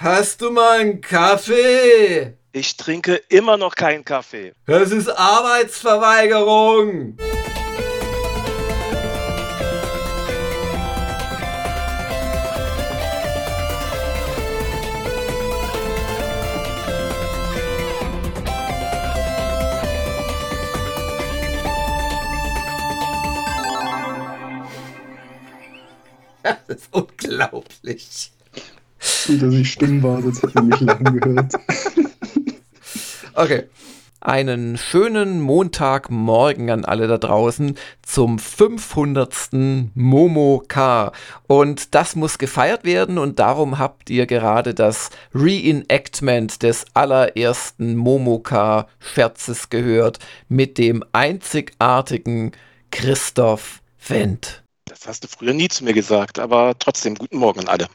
[0.00, 2.34] Hast du mal einen Kaffee?
[2.52, 4.52] Ich trinke immer noch keinen Kaffee.
[4.66, 7.16] Das ist Arbeitsverweigerung.
[26.66, 28.32] Das ist unglaublich.
[29.26, 31.52] Gut, dass ich stumm war, sonst hätte ich nicht lang gehört.
[33.34, 33.68] Okay.
[34.20, 39.52] Einen schönen Montagmorgen an alle da draußen zum 500.
[39.94, 41.12] Momo K.
[41.46, 48.40] Und das muss gefeiert werden und darum habt ihr gerade das Reenactment des allerersten Momo
[48.40, 52.50] K Scherzes gehört mit dem einzigartigen
[52.90, 54.64] Christoph Wendt.
[54.86, 57.86] Das hast du früher nie zu mir gesagt, aber trotzdem guten Morgen an alle.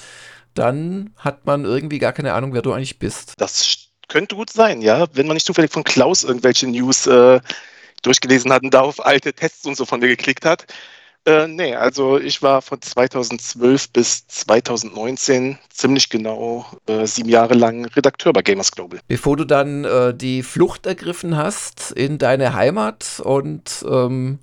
[0.55, 3.35] dann hat man irgendwie gar keine Ahnung, wer du eigentlich bist.
[3.37, 5.07] Das könnte gut sein, ja.
[5.13, 7.41] Wenn man nicht zufällig von Klaus irgendwelche News äh,
[8.03, 10.67] durchgelesen hat und da auf alte Tests und so von mir geklickt hat.
[11.27, 17.85] Äh, nee, also ich war von 2012 bis 2019 ziemlich genau äh, sieben Jahre lang
[17.85, 19.01] Redakteur bei Gamers Global.
[19.09, 24.39] Bevor du dann äh, die Flucht ergriffen hast in deine Heimat und ähm,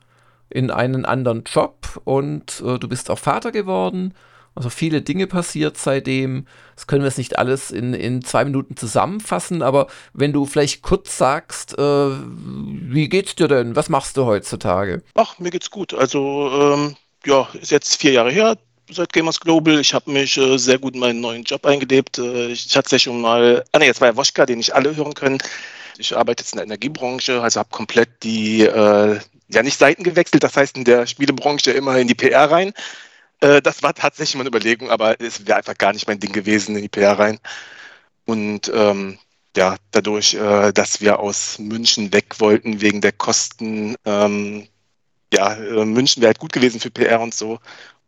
[0.49, 4.13] in einen anderen Job und äh, du bist auch Vater geworden.
[4.55, 6.45] Also viele Dinge passiert seitdem.
[6.75, 10.81] Das können wir jetzt nicht alles in, in zwei Minuten zusammenfassen, aber wenn du vielleicht
[10.81, 13.75] kurz sagst, äh, wie geht's dir denn?
[13.75, 15.03] Was machst du heutzutage?
[15.15, 15.93] Ach, mir geht's gut.
[15.93, 18.57] Also, ähm, ja, ist jetzt vier Jahre her
[18.91, 19.79] seit Gamers Global.
[19.79, 22.17] Ich habe mich äh, sehr gut in meinen neuen Job eingelebt.
[22.17, 25.13] Äh, ich hatte schon mal, ah ne, jetzt war ja Woschka, den nicht alle hören
[25.13, 25.39] können.
[25.97, 29.19] Ich arbeite jetzt in der Energiebranche, also habe komplett die, äh,
[29.49, 32.73] ja nicht Seiten gewechselt, das heißt in der Spielebranche immer in die PR rein.
[33.43, 36.75] Äh, das war tatsächlich meine Überlegung, aber es wäre einfach gar nicht mein Ding gewesen,
[36.75, 37.39] in die PR rein.
[38.25, 39.19] Und ähm,
[39.57, 44.67] ja, dadurch, äh, dass wir aus München weg wollten wegen der Kosten, ähm,
[45.33, 47.59] ja, äh, München wäre halt gut gewesen für PR und so,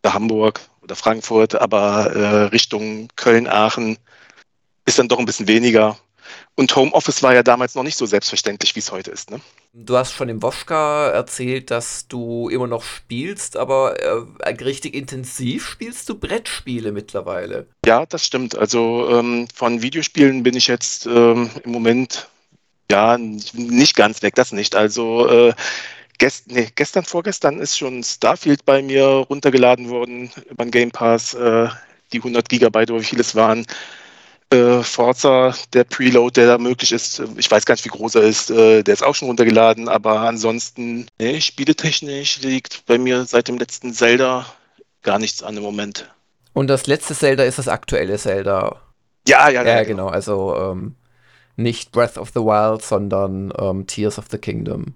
[0.03, 3.97] oder Hamburg oder Frankfurt, aber äh, Richtung Köln, Aachen
[4.85, 5.97] ist dann doch ein bisschen weniger.
[6.57, 9.29] Und Homeoffice war ja damals noch nicht so selbstverständlich, wie es heute ist.
[9.29, 9.41] Ne?
[9.73, 15.67] Du hast schon im Woschka erzählt, dass du immer noch spielst, aber äh, richtig intensiv
[15.67, 17.67] spielst du Brettspiele mittlerweile.
[17.85, 18.57] Ja, das stimmt.
[18.57, 22.29] Also ähm, von Videospielen bin ich jetzt ähm, im Moment
[22.89, 24.75] ja nicht ganz weg, das nicht.
[24.75, 25.53] Also äh,
[26.19, 31.33] gest nee, gestern, vorgestern ist schon Starfield bei mir runtergeladen worden über den Game Pass,
[31.33, 31.67] äh,
[32.13, 33.66] die 100 Gigabyte oder wie viel es waren.
[34.55, 38.16] Äh, Forza, der Preload, der da möglich ist, äh, ich weiß gar nicht, wie groß
[38.16, 43.25] er ist, äh, der ist auch schon runtergeladen, aber ansonsten, nee, spieletechnisch liegt bei mir
[43.25, 44.46] seit dem letzten Zelda
[45.02, 46.09] gar nichts an im Moment.
[46.53, 48.81] Und das letzte Zelda ist das aktuelle Zelda.
[49.28, 50.07] Ja, ja, Ja, genau.
[50.07, 50.96] Also ähm,
[51.57, 54.96] nicht Breath of the Wild, sondern ähm, Tears of the Kingdom.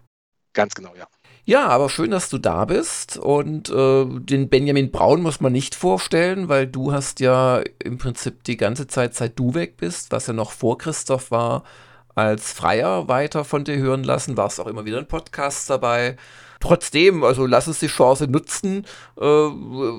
[0.53, 1.07] Ganz genau, ja.
[1.49, 3.17] Ja, aber schön, dass du da bist.
[3.17, 8.43] Und äh, den Benjamin Braun muss man nicht vorstellen, weil du hast ja im Prinzip
[8.43, 11.63] die ganze Zeit, seit du weg bist, was ja noch vor Christoph war,
[12.13, 14.37] als Freier weiter von dir hören lassen.
[14.37, 16.17] Warst auch immer wieder in Podcasts dabei.
[16.59, 18.85] Trotzdem, also lass uns die Chance nutzen,
[19.19, 19.47] äh,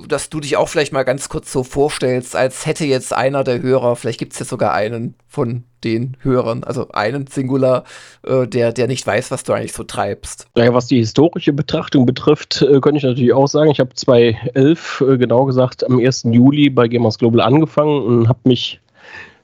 [0.08, 3.62] dass du dich auch vielleicht mal ganz kurz so vorstellst, als hätte jetzt einer der
[3.62, 7.84] Hörer, vielleicht gibt es jetzt sogar einen von den Hörern, also einen Singular,
[8.22, 10.48] äh, der, der nicht weiß, was du eigentlich so treibst.
[10.54, 15.04] Naja, was die historische Betrachtung betrifft, äh, könnte ich natürlich auch sagen, ich habe 2011,
[15.08, 16.24] äh, genau gesagt, am 1.
[16.30, 18.80] Juli bei Gamers Global angefangen und habe mich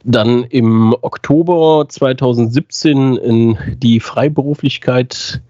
[0.05, 5.41] dann im Oktober 2017 in die Freiberuflichkeit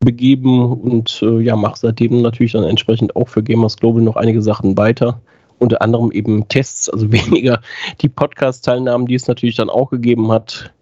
[0.00, 4.42] begeben und äh, ja, mache seitdem natürlich dann entsprechend auch für Gamers Global noch einige
[4.42, 5.20] Sachen weiter.
[5.58, 7.60] Unter anderem eben Tests, also weniger
[8.00, 10.72] die Podcast-Teilnahmen, die es natürlich dann auch gegeben hat.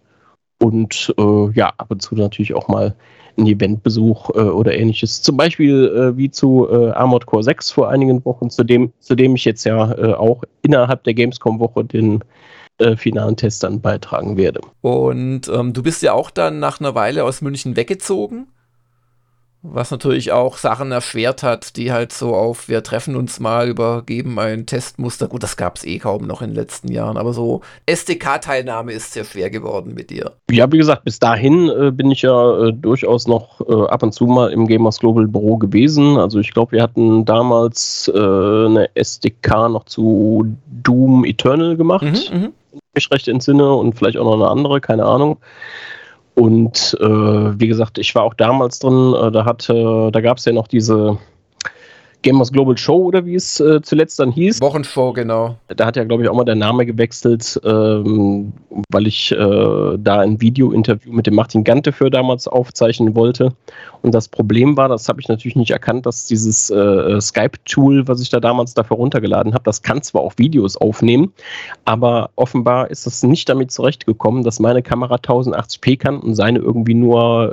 [0.61, 2.95] Und äh, ja, ab und zu natürlich auch mal
[3.37, 5.23] ein Eventbesuch äh, oder ähnliches.
[5.23, 9.15] Zum Beispiel äh, wie zu äh, Armored Core 6 vor einigen Wochen, zu dem, zu
[9.15, 12.25] dem ich jetzt ja äh, auch innerhalb der Gamescom-Woche den
[12.79, 14.61] äh, finalen Test dann beitragen werde.
[14.81, 18.49] Und ähm, du bist ja auch dann nach einer Weile aus München weggezogen.
[19.63, 24.39] Was natürlich auch Sachen erschwert hat, die halt so auf, wir treffen uns mal, übergeben
[24.39, 25.27] ein Testmuster.
[25.27, 29.15] Gut, das gab es eh kaum noch in den letzten Jahren, aber so SDK-Teilnahme ist
[29.15, 30.33] sehr schwer geworden mit dir.
[30.49, 34.13] Ja, wie gesagt, bis dahin äh, bin ich ja äh, durchaus noch äh, ab und
[34.13, 36.19] zu mal im Gamers Global Büro gewesen.
[36.19, 42.31] Also ich glaube, wir hatten damals äh, eine SDK noch zu Doom Eternal gemacht, mhm,
[42.31, 42.53] wenn mhm.
[42.75, 45.39] ich mich recht entsinne, und vielleicht auch noch eine andere, keine Ahnung.
[46.39, 50.39] Und äh, wie gesagt, ich war auch damals drin, äh, da hat, äh, da gab
[50.39, 51.19] es ja noch diese
[52.23, 54.61] Gamers Global Show oder wie es äh, zuletzt dann hieß.
[54.61, 55.57] Wochenshow, genau.
[55.69, 58.53] Da hat ja, glaube ich, auch mal der Name gewechselt, ähm,
[58.91, 59.37] weil ich äh,
[59.99, 63.53] da ein Video-Interview mit dem Martin Gante für damals aufzeichnen wollte.
[64.03, 68.21] Und das Problem war, das habe ich natürlich nicht erkannt, dass dieses äh, Skype-Tool, was
[68.21, 71.33] ich da damals dafür runtergeladen habe, das kann zwar auch Videos aufnehmen,
[71.85, 76.95] aber offenbar ist es nicht damit zurechtgekommen, dass meine Kamera 1080p kann und seine irgendwie
[76.95, 77.53] nur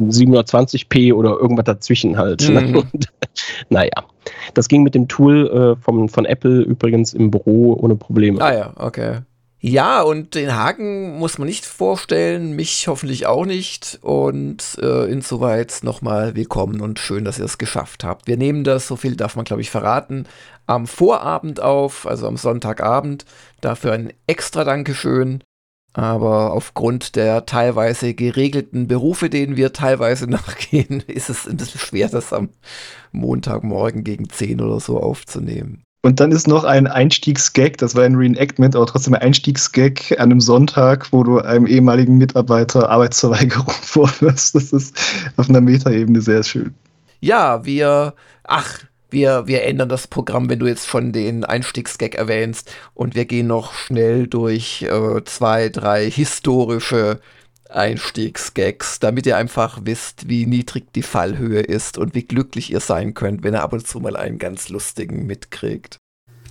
[0.00, 2.48] 720p oder irgendwas dazwischen halt.
[2.50, 2.82] Ne?
[3.70, 4.04] Naja,
[4.54, 8.42] das ging mit dem Tool äh, vom, von Apple übrigens im Büro ohne Probleme.
[8.42, 9.20] Ah ja, okay.
[9.62, 13.98] Ja, und den Haken muss man nicht vorstellen, mich hoffentlich auch nicht.
[14.00, 18.26] Und äh, insoweit nochmal willkommen und schön, dass ihr es geschafft habt.
[18.26, 20.26] Wir nehmen das, so viel darf man, glaube ich, verraten,
[20.66, 23.26] am Vorabend auf, also am Sonntagabend.
[23.60, 25.44] Dafür ein extra Dankeschön.
[25.92, 32.08] Aber aufgrund der teilweise geregelten Berufe, denen wir teilweise nachgehen, ist es ein bisschen schwer,
[32.08, 32.50] das am
[33.12, 35.82] Montagmorgen gegen 10 oder so aufzunehmen.
[36.02, 40.30] Und dann ist noch ein Einstiegsgag, das war ein Reenactment, aber trotzdem ein Einstiegsgag an
[40.30, 44.54] einem Sonntag, wo du einem ehemaligen Mitarbeiter Arbeitsverweigerung vorwirfst.
[44.54, 44.96] Das ist
[45.36, 46.74] auf einer Metaebene sehr schön.
[47.20, 48.14] Ja, wir,
[48.44, 48.80] ach,
[49.10, 52.72] wir, wir ändern das Programm, wenn du jetzt schon den Einstiegsgag erwähnst.
[52.94, 57.20] Und wir gehen noch schnell durch äh, zwei, drei historische
[57.68, 63.14] Einstiegsgags, damit ihr einfach wisst, wie niedrig die Fallhöhe ist und wie glücklich ihr sein
[63.14, 65.98] könnt, wenn ihr ab und zu mal einen ganz lustigen mitkriegt.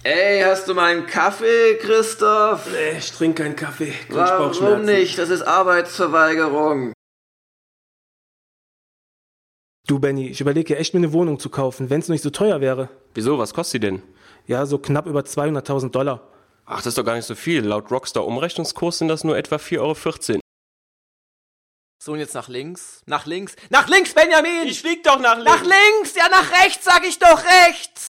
[0.04, 2.68] Ey, hast du mal einen Kaffee, Christoph?
[2.72, 3.94] Nee, ich trinke keinen Kaffee.
[4.08, 5.18] Warum nicht?
[5.18, 6.94] Das ist Arbeitsverweigerung.
[9.90, 12.62] Du, Benny, ich überlege echt mir eine Wohnung zu kaufen, wenn es nicht so teuer
[12.62, 12.90] wäre.
[13.16, 13.40] Wieso?
[13.40, 14.04] Was kostet die denn?
[14.46, 16.30] Ja, so knapp über 200.000 Dollar.
[16.68, 17.66] Ach, das ist doch gar nicht so viel.
[17.66, 20.42] Laut Rockstar-Umrechnungskurs sind das nur etwa 4,14 Euro.
[21.98, 23.02] So, und jetzt nach links.
[23.08, 23.56] Nach links.
[23.72, 24.68] Nach links, Benjamin!
[24.68, 25.52] Ich flieg doch nach links!
[25.52, 26.16] Nach links!
[26.16, 28.06] Ja, nach rechts, sag ich doch rechts!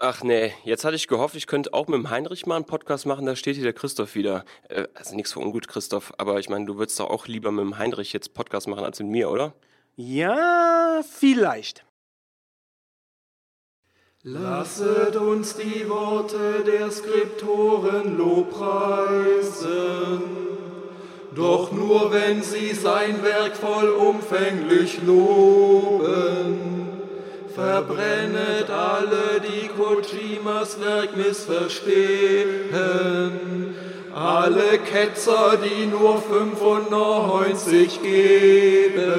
[0.00, 3.06] Ach nee, jetzt hatte ich gehofft, ich könnte auch mit dem Heinrich mal einen Podcast
[3.06, 4.44] machen, da steht hier der Christoph wieder.
[4.68, 7.64] Äh, also nichts für ungut, Christoph, aber ich meine, du würdest doch auch lieber mit
[7.64, 9.54] dem Heinrich jetzt Podcast machen als mit mir, oder?
[9.96, 11.84] Ja, vielleicht.
[14.22, 20.22] Lasset uns die Worte der Skriptoren lobpreisen,
[21.34, 26.70] doch nur wenn sie sein Werk vollumfänglich loben.
[27.54, 32.72] Verbrennet alle, die Kojimas Werk missverstehen
[34.14, 39.12] alle Ketzer, die nur 95 geben.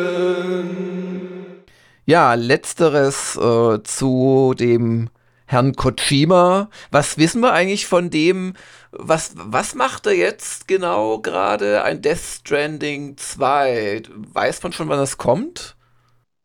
[2.05, 5.09] Ja, letzteres äh, zu dem
[5.45, 6.69] Herrn Kojima.
[6.91, 8.53] Was wissen wir eigentlich von dem?
[8.91, 11.83] Was, was macht er jetzt genau gerade?
[11.83, 14.03] Ein Death Stranding 2.
[14.33, 15.75] Weiß man schon, wann das kommt?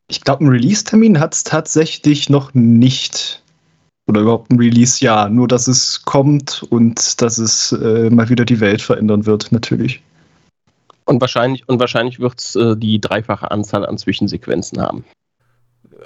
[0.08, 3.42] Ich glaube, einen Release-Termin hat es tatsächlich noch nicht
[4.08, 5.28] oder überhaupt ein Release-Jahr.
[5.28, 10.02] Nur, dass es kommt und dass es äh, mal wieder die Welt verändern wird, natürlich.
[11.04, 15.04] Und wahrscheinlich, und wahrscheinlich wird es äh, die dreifache Anzahl an Zwischensequenzen haben.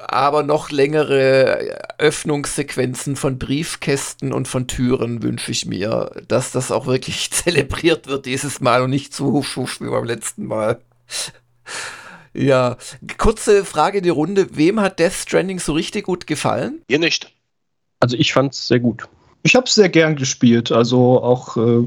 [0.09, 6.87] Aber noch längere Öffnungssequenzen von Briefkästen und von Türen wünsche ich mir, dass das auch
[6.87, 10.81] wirklich zelebriert wird dieses Mal und nicht zu husch, husch wie beim letzten Mal.
[12.35, 12.79] Ja,
[13.19, 14.57] kurze Frage in die Runde.
[14.57, 16.81] Wem hat Death Stranding so richtig gut gefallen?
[16.89, 17.31] Ihr nicht.
[18.03, 19.09] Also ich fand es sehr gut.
[19.45, 20.73] Ich habe es sehr gern gespielt.
[20.73, 21.85] Also auch äh,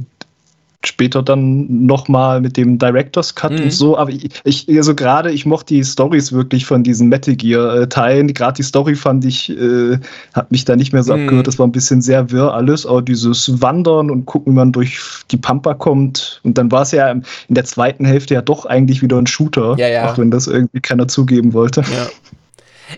[0.85, 3.63] später dann nochmal mit dem Director's Cut Mhm.
[3.63, 3.97] und so.
[3.97, 8.33] Aber ich, ich also gerade, ich mochte die Stories wirklich von diesen Metal Gear-Teilen.
[8.33, 9.97] Gerade die Story fand ich, äh,
[10.33, 11.23] hat mich da nicht mehr so Mhm.
[11.23, 11.47] abgehört.
[11.47, 12.85] Das war ein bisschen sehr wirr alles.
[12.85, 14.99] Aber dieses Wandern und gucken, wie man durch
[15.31, 16.39] die Pampa kommt.
[16.43, 19.75] Und dann war es ja in der zweiten Hälfte ja doch eigentlich wieder ein Shooter.
[19.77, 20.11] Ja, ja.
[20.11, 21.81] Auch wenn das irgendwie keiner zugeben wollte.
[21.81, 22.07] Ja.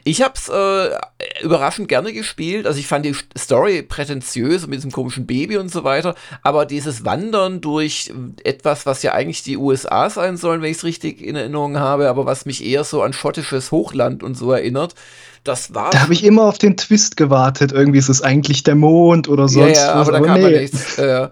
[0.03, 2.67] Ich habe es äh, überraschend gerne gespielt.
[2.67, 6.15] Also ich fand die Story prätentiös mit diesem komischen Baby und so weiter.
[6.43, 8.11] Aber dieses Wandern durch
[8.43, 12.09] etwas, was ja eigentlich die USA sein sollen, wenn ich es richtig in Erinnerung habe,
[12.09, 14.95] aber was mich eher so an schottisches Hochland und so erinnert,
[15.43, 15.91] das war.
[15.91, 17.71] Da habe ich immer auf den Twist gewartet.
[17.71, 20.09] Irgendwie ist es eigentlich der Mond oder sonst ja, ja, was.
[20.09, 20.49] aber da kam nee.
[20.49, 20.97] ja nichts.
[20.97, 21.29] Äh,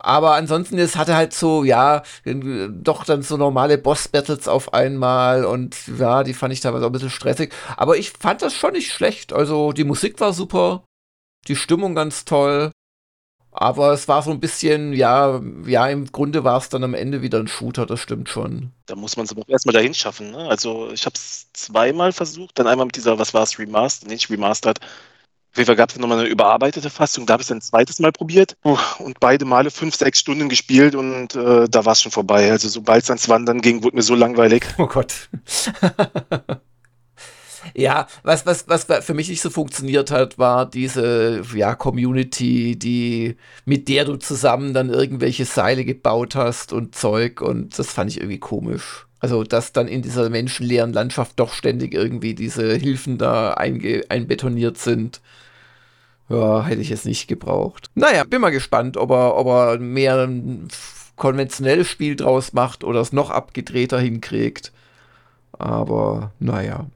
[0.00, 5.76] aber ansonsten, es hatte halt so, ja, doch dann so normale Boss-Battles auf einmal und
[5.98, 7.52] ja, die fand ich teilweise auch ein bisschen stressig.
[7.76, 9.32] Aber ich fand das schon nicht schlecht.
[9.32, 10.84] Also die Musik war super,
[11.48, 12.70] die Stimmung ganz toll.
[13.50, 17.22] Aber es war so ein bisschen, ja, ja, im Grunde war es dann am Ende
[17.22, 18.70] wieder ein Shooter, das stimmt schon.
[18.86, 20.30] Da muss man es aber auch erstmal dahin schaffen.
[20.30, 20.48] Ne?
[20.48, 24.30] Also ich habe es zweimal versucht, dann einmal mit dieser, was war es, Remastered, nicht
[24.30, 24.78] Remastered.
[25.50, 27.98] Auf jeden Fall gab es nochmal eine überarbeitete Fassung, da habe ich es ein zweites
[28.00, 32.12] Mal probiert und beide Male fünf, sechs Stunden gespielt und äh, da war es schon
[32.12, 32.50] vorbei.
[32.50, 34.64] Also sobald es ans Wandern ging, wurde mir so langweilig.
[34.76, 35.28] Oh Gott.
[37.74, 43.36] ja, was, was, was für mich nicht so funktioniert hat, war diese ja, Community, die,
[43.64, 48.18] mit der du zusammen dann irgendwelche Seile gebaut hast und Zeug und das fand ich
[48.18, 49.07] irgendwie komisch.
[49.20, 55.20] Also, dass dann in dieser menschenleeren Landschaft doch ständig irgendwie diese Hilfen da einbetoniert sind.
[56.28, 57.90] Ja, hätte ich jetzt nicht gebraucht.
[57.94, 60.68] Naja, bin mal gespannt, ob er, ob er mehr ein
[61.16, 64.72] konventionelles Spiel draus macht oder es noch abgedrehter hinkriegt.
[65.52, 66.86] Aber naja.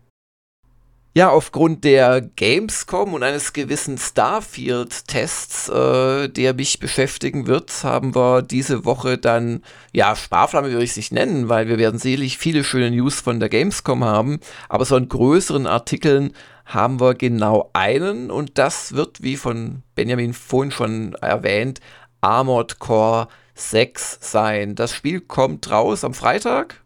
[1.14, 8.40] Ja, aufgrund der Gamescom und eines gewissen Starfield-Tests, äh, der mich beschäftigen wird, haben wir
[8.40, 12.64] diese Woche dann, ja, Sparflamme würde ich es nicht nennen, weil wir werden sicherlich viele
[12.64, 14.40] schöne News von der Gamescom haben,
[14.70, 16.32] aber so an größeren Artikeln
[16.64, 21.80] haben wir genau einen und das wird, wie von Benjamin vorhin schon erwähnt,
[22.22, 24.76] Armored Core 6 sein.
[24.76, 26.81] Das Spiel kommt raus am Freitag.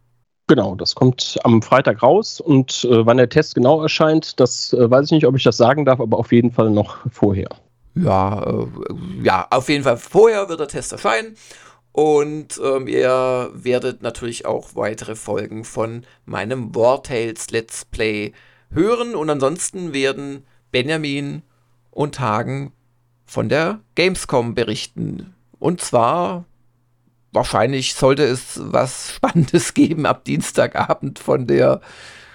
[0.48, 4.88] Genau, das kommt am Freitag raus und äh, wann der Test genau erscheint, das äh,
[4.88, 7.48] weiß ich nicht, ob ich das sagen darf, aber auf jeden Fall noch vorher.
[7.96, 8.66] Ja, äh,
[9.24, 11.36] ja, auf jeden Fall vorher wird der Test erscheinen.
[11.90, 18.32] Und ähm, ihr werdet natürlich auch weitere Folgen von meinem Wartales Let's Play
[18.70, 19.14] hören.
[19.14, 21.42] Und ansonsten werden Benjamin
[21.90, 22.72] und Hagen
[23.24, 25.34] von der Gamescom berichten.
[25.58, 26.44] Und zwar
[27.36, 31.80] wahrscheinlich sollte es was Spannendes geben ab Dienstagabend von der,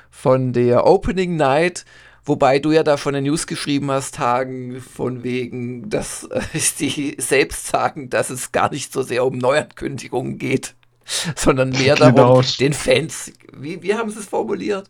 [0.09, 1.83] von der Opening Night.
[2.23, 6.41] Wobei du ja da von der News geschrieben hast, Hagen, von wegen, dass äh,
[6.79, 10.75] die selbst sagen, dass es gar nicht so sehr um Neuankündigungen geht,
[11.35, 12.41] sondern mehr darum, Genau.
[12.59, 14.87] den Fans, wie, wie haben sie es formuliert?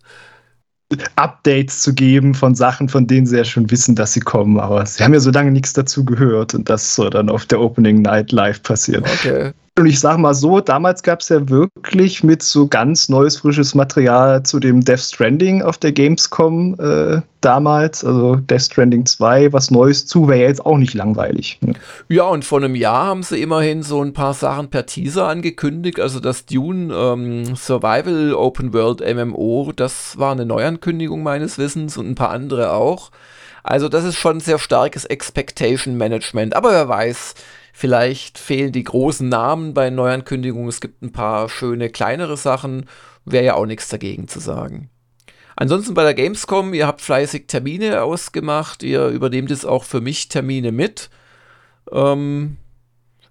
[1.16, 4.60] Updates zu geben von Sachen, von denen sie ja schon wissen, dass sie kommen.
[4.60, 7.62] Aber sie haben ja so lange nichts dazu gehört und das soll dann auf der
[7.62, 9.06] Opening Night live passieren.
[9.06, 9.52] Okay.
[9.82, 13.74] Und ich sag mal so, damals gab es ja wirklich mit so ganz neues, frisches
[13.74, 19.72] Material zu dem Death Stranding auf der Gamescom äh, damals, also Death Stranding 2, was
[19.72, 21.58] Neues zu, wäre jetzt auch nicht langweilig.
[21.62, 21.74] Ne?
[22.10, 26.00] Ja, und vor einem Jahr haben sie immerhin so ein paar Sachen per Teaser angekündigt.
[26.00, 32.08] Also das Dune ähm, Survival Open World MMO, das war eine Neuankündigung meines Wissens und
[32.08, 33.10] ein paar andere auch.
[33.64, 36.56] Also das ist schon sehr starkes Expectation Management.
[36.56, 37.34] Aber wer weiß,
[37.74, 40.70] vielleicht fehlen die großen Namen bei Neuankündigungen.
[40.70, 42.88] Es gibt ein paar schöne kleinere Sachen.
[43.26, 44.90] Wäre ja auch nichts dagegen zu sagen.
[45.56, 48.84] Ansonsten bei der Gamescom, ihr habt fleißig Termine ausgemacht.
[48.84, 51.10] Ihr übernehmt jetzt auch für mich Termine mit.
[51.92, 52.58] Ähm,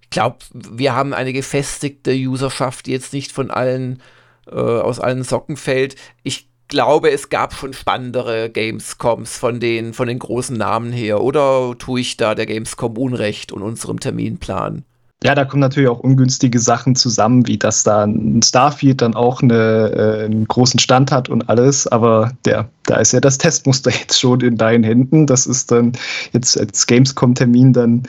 [0.03, 4.03] ich glaube, wir haben eine gefestigte Userschaft, die jetzt nicht von allen
[4.47, 5.97] äh, aus allen Socken fällt.
[6.23, 11.21] Ich glaube, es gab schon spannendere Gamescoms von den, von den großen Namen her.
[11.21, 14.85] Oder tue ich da der Gamescom Unrecht und unserem Terminplan?
[15.23, 19.43] Ja, da kommen natürlich auch ungünstige Sachen zusammen, wie dass da ein Starfield dann auch
[19.43, 21.87] eine, äh, einen großen Stand hat und alles.
[21.87, 25.27] Aber der, da ist ja das Testmuster jetzt schon in deinen Händen.
[25.27, 25.93] Das ist dann
[26.33, 28.05] jetzt als Gamescom-Termin dann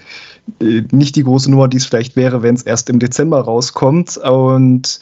[0.61, 4.15] äh, nicht die große Nummer, die es vielleicht wäre, wenn es erst im Dezember rauskommt.
[4.15, 5.01] Und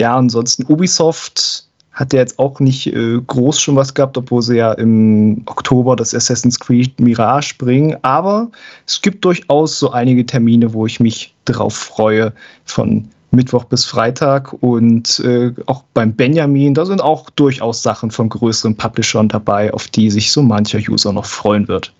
[0.00, 4.56] ja, ansonsten Ubisoft hat ja jetzt auch nicht äh, groß schon was gehabt, obwohl sie
[4.56, 7.96] ja im Oktober das Assassin's Creed Mirage bringen.
[8.02, 8.48] Aber
[8.86, 12.32] es gibt durchaus so einige Termine, wo ich mich drauf freue
[12.64, 18.28] von Mittwoch bis Freitag und äh, auch beim Benjamin, da sind auch durchaus Sachen von
[18.28, 21.92] größeren Publishern dabei, auf die sich so mancher User noch freuen wird.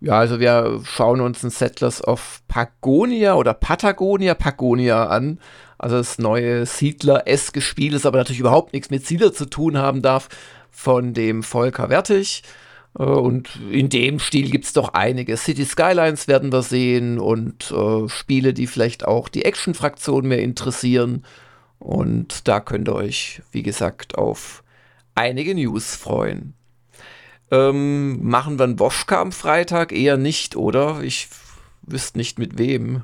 [0.00, 5.38] Ja, also wir schauen uns ein Settlers of Pagonia oder Patagonia, Pagonia an.
[5.82, 10.00] Also das neue Siedler-eske Spiel, das aber natürlich überhaupt nichts mit Siedler zu tun haben
[10.00, 10.28] darf,
[10.70, 12.44] von dem Volker Wertig.
[12.96, 15.36] Äh, und in dem Stil gibt es doch einige.
[15.36, 21.24] City Skylines werden wir sehen und äh, Spiele, die vielleicht auch die Action-Fraktion mehr interessieren.
[21.80, 24.62] Und da könnt ihr euch, wie gesagt, auf
[25.16, 26.54] einige News freuen.
[27.50, 29.90] Ähm, machen wir einen Woschka am Freitag?
[29.90, 31.02] Eher nicht, oder?
[31.02, 31.28] Ich
[31.82, 33.02] wüsste nicht mit wem.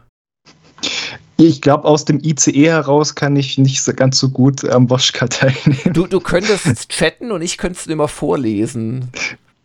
[1.40, 5.26] Ich glaube, aus dem ICE heraus kann ich nicht so ganz so gut am Woschka
[5.28, 5.92] teilnehmen.
[5.92, 9.08] Du, du könntest chatten und ich könnte es immer vorlesen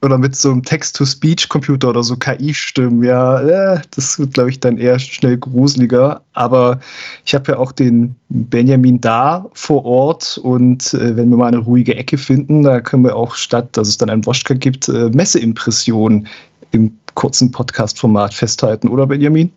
[0.03, 4.77] oder mit so einem Text-to-Speech-Computer oder so KI-Stimmen, ja, äh, das wird, glaube ich, dann
[4.77, 6.21] eher schnell gruseliger.
[6.33, 6.81] Aber
[7.25, 11.59] ich habe ja auch den Benjamin da vor Ort und äh, wenn wir mal eine
[11.59, 15.09] ruhige Ecke finden, da können wir auch statt, dass es dann ein Woschka gibt, äh,
[15.09, 16.27] Messeimpressionen
[16.71, 19.51] im kurzen Podcast-Format festhalten, oder Benjamin?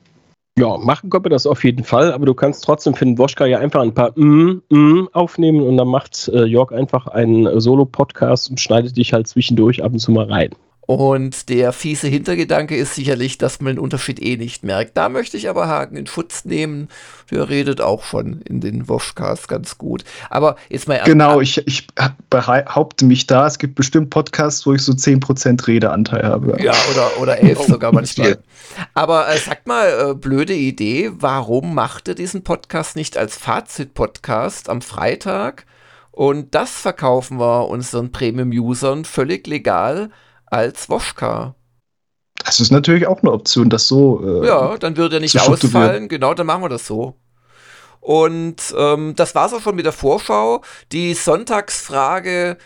[0.59, 3.59] Ja, machen wir das auf jeden Fall, aber du kannst trotzdem für den Woschka ja
[3.59, 8.59] einfach ein paar mm, mm aufnehmen und dann macht äh, Jörg einfach einen Solo-Podcast und
[8.59, 10.51] schneidet dich halt zwischendurch ab und zu mal rein.
[10.87, 14.97] Und der fiese Hintergedanke ist sicherlich, dass man den Unterschied eh nicht merkt.
[14.97, 16.89] Da möchte ich aber Hagen in Schutz nehmen.
[17.33, 20.05] Der redet auch schon in den Woschcast ganz gut.
[20.31, 21.03] Aber jetzt mal.
[21.05, 21.89] Genau, ich, ich
[22.31, 23.49] behaupte mich da.
[23.49, 26.57] Es gibt bestimmt Podcasts, wo ich so 10% Redeanteil habe.
[26.63, 28.39] Ja, oder, oder 11 oh, sogar manchmal.
[28.95, 34.69] Aber äh, sagt mal, äh, blöde Idee, warum macht ihr diesen Podcast nicht als Fazit-Podcast
[34.69, 35.67] am Freitag?
[36.13, 40.11] Und das verkaufen wir unseren Premium-Usern völlig legal
[40.57, 41.55] als Woschka.
[42.45, 44.43] Das ist natürlich auch eine Option, das so.
[44.43, 46.09] Äh, ja, dann würde er nicht ausfallen.
[46.09, 47.15] Genau, dann machen wir das so.
[48.01, 50.63] Und ähm, das war's auch schon mit der Vorschau.
[50.93, 52.57] Die Sonntagsfrage,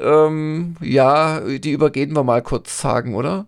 [0.00, 3.46] ähm, ja, die übergehen wir mal kurz sagen, oder?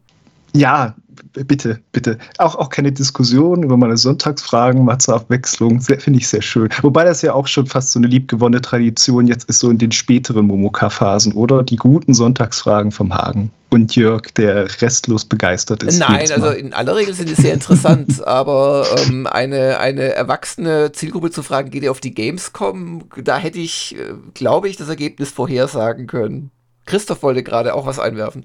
[0.54, 0.95] Ja,
[1.33, 2.19] bitte, bitte.
[2.38, 5.80] Auch, auch keine Diskussion über meine Sonntagsfragen mal zur Abwechslung.
[5.80, 6.69] Finde ich sehr schön.
[6.82, 9.93] Wobei das ja auch schon fast so eine liebgewonnene Tradition jetzt ist, so in den
[9.93, 11.63] späteren Momoka-Phasen, oder?
[11.63, 13.50] Die guten Sonntagsfragen vom Hagen.
[13.71, 15.99] Und Jörg, der restlos begeistert ist.
[15.99, 21.30] Nein, also in aller Regel sind die sehr interessant, aber ähm, eine, eine erwachsene Zielgruppe
[21.30, 23.04] zu fragen, geht ihr auf die Gamescom?
[23.17, 26.50] Da hätte ich, äh, glaube ich, das Ergebnis vorhersagen können.
[26.87, 28.45] Christoph wollte gerade auch was einwerfen.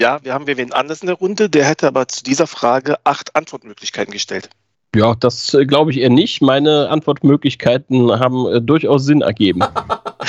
[0.00, 3.36] Ja, wir haben wen anders in der Runde, der hätte aber zu dieser Frage acht
[3.36, 4.48] Antwortmöglichkeiten gestellt.
[4.96, 6.40] Ja, das äh, glaube ich eher nicht.
[6.40, 9.60] Meine Antwortmöglichkeiten haben äh, durchaus Sinn ergeben.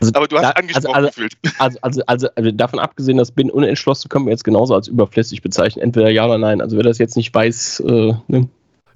[0.00, 1.32] Also, aber du hast da, angesprochen also, gefühlt.
[1.58, 5.42] Also, also, also, also, davon abgesehen, dass bin unentschlossen, können wir jetzt genauso als überflüssig
[5.42, 5.82] bezeichnen.
[5.82, 6.60] Entweder ja oder nein.
[6.60, 8.48] Also wer das jetzt nicht weiß, äh, ne?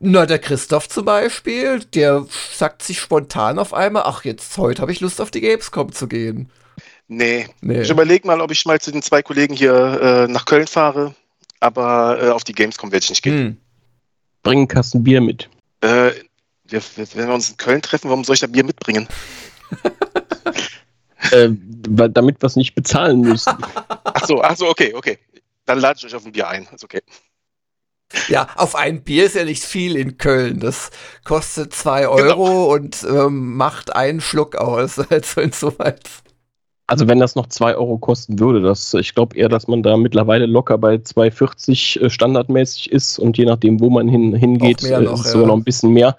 [0.05, 4.91] Na, der Christoph zum Beispiel, der sagt sich spontan auf einmal, ach, jetzt heute habe
[4.91, 6.51] ich Lust auf die Gamescom zu gehen.
[7.07, 7.47] Nee.
[7.61, 7.83] nee.
[7.83, 11.15] Ich überlege mal, ob ich mal zu den zwei Kollegen hier äh, nach Köln fahre,
[11.61, 13.39] aber äh, auf die Gamescom werde ich nicht gehen.
[13.39, 13.57] Hm.
[14.43, 15.49] Bring einen Kasten Bier mit.
[15.83, 16.11] Äh,
[16.65, 16.83] wir,
[17.15, 19.07] wenn wir uns in Köln treffen, warum soll ich da Bier mitbringen?
[21.33, 23.53] äh, damit wir es nicht bezahlen müssen.
[24.05, 25.19] ach so, ach so, okay, okay.
[25.65, 26.69] Dann lade ich euch auf ein Bier ein.
[26.73, 27.01] Ist okay.
[28.29, 30.61] Ja, auf ein Bier ist ja nicht viel in Köln.
[30.61, 30.91] Das
[31.25, 32.73] kostet zwei Euro genau.
[32.73, 35.01] und ähm, macht einen Schluck aus.
[35.11, 36.09] Also insoweit.
[36.87, 39.97] Also wenn das noch 2 Euro kosten würde, das, ich glaube eher, dass man da
[39.97, 45.01] mittlerweile locker bei 2,40 äh, standardmäßig ist und je nachdem, wo man hin, hingeht, äh,
[45.01, 45.41] noch, ist es ja.
[45.41, 46.17] noch ein bisschen mehr.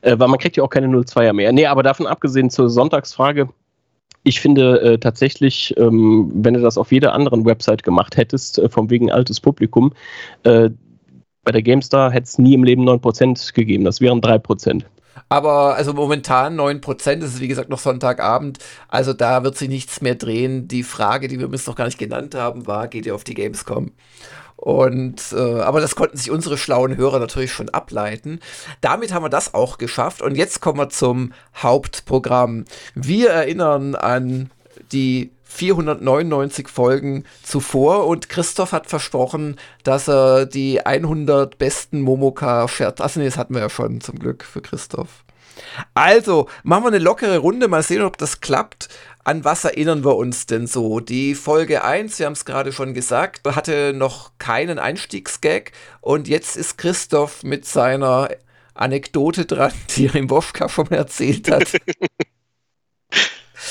[0.00, 1.52] Äh, weil man kriegt ja auch keine 0,2er mehr.
[1.52, 3.48] Nee, aber davon abgesehen zur Sonntagsfrage,
[4.24, 8.68] ich finde äh, tatsächlich, ähm, wenn du das auf jeder anderen Website gemacht hättest, äh,
[8.68, 9.92] vom wegen altes Publikum,
[10.42, 10.70] äh,
[11.44, 13.84] bei der GameStar hätte es nie im Leben 9% gegeben.
[13.84, 14.84] Das wären 3%.
[15.28, 18.58] Aber also momentan 9%, das ist wie gesagt noch Sonntagabend.
[18.88, 20.68] Also da wird sich nichts mehr drehen.
[20.68, 23.34] Die Frage, die wir uns noch gar nicht genannt haben, war, geht ihr auf die
[23.34, 23.92] Gamescom?
[24.64, 28.40] Und äh, aber das konnten sich unsere schlauen Hörer natürlich schon ableiten.
[28.80, 30.22] Damit haben wir das auch geschafft.
[30.22, 32.64] Und jetzt kommen wir zum Hauptprogramm.
[32.94, 34.50] Wir erinnern an
[34.90, 43.02] die 499 Folgen zuvor und Christoph hat versprochen, dass er die 100 besten Momoka schert.
[43.02, 45.24] Achso, nee, das hatten wir ja schon zum Glück für Christoph.
[45.92, 48.88] Also, machen wir eine lockere Runde, mal sehen, ob das klappt.
[49.26, 51.00] An was erinnern wir uns denn so?
[51.00, 56.58] Die Folge 1, wir haben es gerade schon gesagt, hatte noch keinen Einstiegsgag und jetzt
[56.58, 58.28] ist Christoph mit seiner
[58.74, 61.72] Anekdote dran, die er im Woschka schon erzählt hat.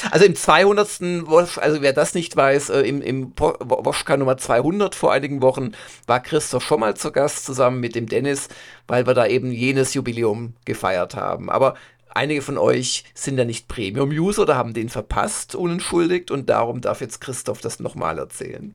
[0.10, 1.28] Also im 200.
[1.28, 5.74] Wosch, also wer das nicht weiß, äh, im, im Woschka Nummer 200 vor einigen Wochen
[6.08, 8.50] war Christoph schon mal zu Gast zusammen mit dem Dennis,
[8.88, 11.50] weil wir da eben jenes Jubiläum gefeiert haben.
[11.50, 11.76] Aber
[12.16, 17.02] einige von euch sind ja nicht Premium-User oder haben den verpasst, unentschuldigt und darum darf
[17.02, 18.74] jetzt Christoph das nochmal erzählen.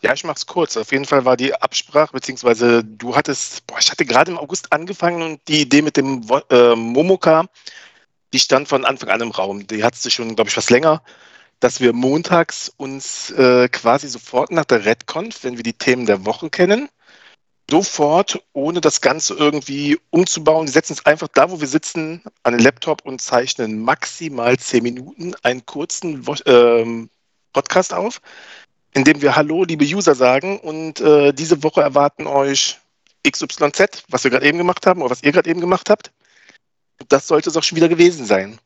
[0.00, 0.76] Ja, ich mach's kurz.
[0.76, 4.72] Auf jeden Fall war die Absprache, beziehungsweise du hattest, boah, ich hatte gerade im August
[4.72, 7.46] angefangen und die Idee mit dem äh, Momoka,
[8.32, 9.66] die stand von Anfang an im Raum.
[9.66, 11.02] Die hattest du schon, glaube ich, was länger,
[11.60, 16.24] dass wir montags uns äh, quasi sofort nach der RedConf, wenn wir die Themen der
[16.24, 16.88] Woche kennen,
[17.70, 22.54] sofort, ohne das Ganze irgendwie umzubauen, die setzen uns einfach da, wo wir sitzen, an
[22.54, 27.08] den Laptop und zeichnen maximal zehn Minuten einen kurzen äh,
[27.52, 28.20] Podcast auf
[28.94, 30.58] in dem wir Hallo, liebe User sagen.
[30.58, 32.78] Und äh, diese Woche erwarten euch
[33.28, 36.12] XYZ, was wir gerade eben gemacht haben oder was ihr gerade eben gemacht habt.
[37.08, 38.58] Das sollte es auch schon wieder gewesen sein.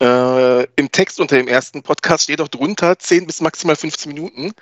[0.00, 4.52] Äh, Im Text unter dem ersten Podcast steht auch drunter 10 bis maximal 15 Minuten.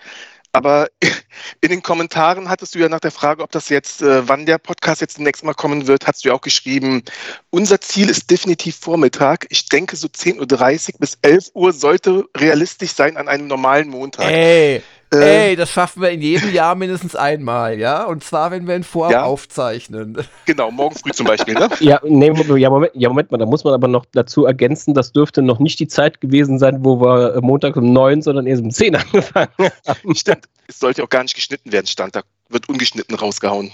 [0.52, 0.88] Aber
[1.60, 4.58] in den Kommentaren hattest du ja nach der Frage, ob das jetzt, äh, wann der
[4.58, 7.02] Podcast jetzt demnächst mal kommen wird, hast du ja auch geschrieben,
[7.50, 9.46] unser Ziel ist definitiv Vormittag.
[9.48, 14.30] Ich denke, so 10.30 Uhr bis 11 Uhr sollte realistisch sein an einem normalen Montag.
[14.30, 14.82] Ey,
[15.20, 18.04] Ey, das schaffen wir in jedem Jahr mindestens einmal, ja?
[18.04, 19.24] Und zwar, wenn wir ihn vorab ja.
[19.24, 20.16] aufzeichnen.
[20.44, 21.68] Genau, morgen früh zum Beispiel, ne?
[21.80, 25.12] ja, nee, ja, Moment, ja, Moment mal, da muss man aber noch dazu ergänzen, das
[25.12, 28.70] dürfte noch nicht die Zeit gewesen sein, wo wir Montag um neun, sondern erst um
[28.70, 30.14] zehn angefangen haben.
[30.14, 32.22] Stimmt, es sollte auch gar nicht geschnitten werden, stand da.
[32.48, 33.72] Wird ungeschnitten rausgehauen.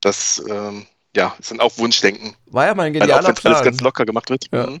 [0.00, 0.86] Das, ähm,
[1.16, 2.36] ja, ist dann auch Wunschdenken.
[2.46, 3.54] War ja mal ein genialer also auch, Plan.
[3.54, 4.46] alles ganz locker gemacht wird.
[4.52, 4.68] Ja.
[4.68, 4.80] Mhm.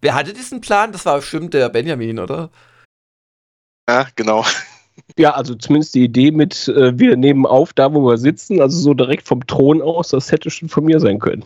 [0.00, 0.92] Wer hatte diesen Plan?
[0.92, 2.50] Das war bestimmt der Benjamin, oder?
[3.88, 4.44] Ja, genau.
[5.18, 8.78] Ja, also zumindest die Idee mit, äh, wir nehmen auf, da wo wir sitzen, also
[8.78, 11.44] so direkt vom Thron aus, das hätte schon von mir sein können.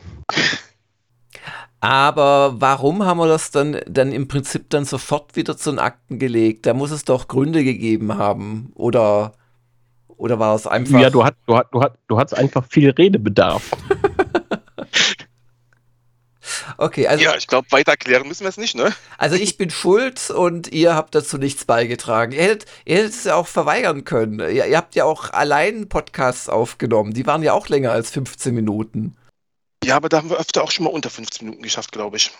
[1.81, 6.19] Aber warum haben wir das dann, dann im Prinzip dann sofort wieder zu den Akten
[6.19, 6.67] gelegt?
[6.67, 8.73] Da muss es doch Gründe gegeben haben.
[8.75, 9.35] Oder,
[10.09, 10.99] oder war es einfach.
[10.99, 13.71] Ja, du, hast du, hat, du, hat, du hattest einfach viel Redebedarf.
[16.81, 17.25] Okay, also.
[17.25, 18.95] Ja, ich glaube, weiter erklären müssen wir es nicht, ne?
[19.19, 22.31] Also ich bin schuld und ihr habt dazu nichts beigetragen.
[22.31, 24.39] Ihr hättet, ihr hättet es ja auch verweigern können.
[24.39, 27.13] Ihr, ihr habt ja auch allein Podcasts aufgenommen.
[27.13, 29.17] Die waren ja auch länger als 15 Minuten.
[29.83, 32.31] Ja, aber da haben wir öfter auch schon mal unter 15 Minuten geschafft, glaube ich.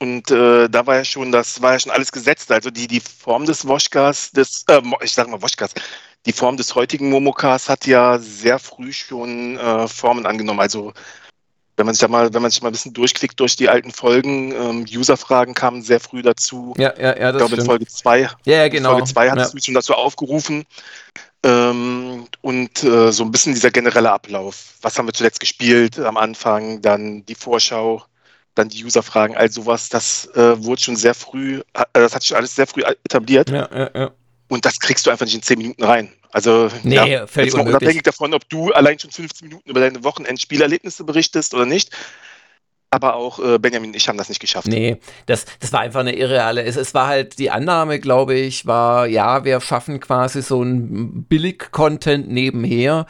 [0.00, 2.50] Und äh, da war ja schon, das war ja schon alles gesetzt.
[2.50, 5.72] Also die, die Form des Woschkas, des, äh, ich sag mal Woschkas,
[6.26, 10.60] die Form des heutigen Momokas hat ja sehr früh schon äh, Formen angenommen.
[10.60, 10.92] Also
[11.78, 13.92] wenn man sich da mal, wenn man sich mal ein bisschen durchklickt durch die alten
[13.92, 16.74] Folgen, ähm, User-Fragen kamen sehr früh dazu.
[16.76, 18.90] Ja, ja, ja, das Ich glaube, in Folge 2 ja, ja, genau.
[18.90, 19.58] Folge 2 hattest ja.
[19.58, 20.66] du schon dazu aufgerufen.
[21.44, 24.74] Ähm, und äh, so ein bisschen dieser generelle Ablauf.
[24.82, 28.02] Was haben wir zuletzt gespielt am Anfang, dann die Vorschau,
[28.56, 32.34] dann die User-Fragen, all sowas, das äh, wurde schon sehr früh, äh, das hat sich
[32.34, 33.50] alles sehr früh etabliert.
[33.50, 34.10] Ja, ja, ja.
[34.48, 36.12] Und das kriegst du einfach nicht in 10 Minuten rein.
[36.30, 40.04] Also nee, ja, völlig jetzt unabhängig davon, ob du allein schon 15 Minuten über deine
[40.04, 41.90] Wochenendspielerlebnisse berichtest oder nicht.
[42.90, 44.66] Aber auch äh, Benjamin und ich haben das nicht geschafft.
[44.66, 46.62] Nee, das, das war einfach eine irreale.
[46.62, 51.24] Es, es war halt die Annahme, glaube ich, war, ja, wir schaffen quasi so ein
[51.24, 53.06] Billig-Content nebenher.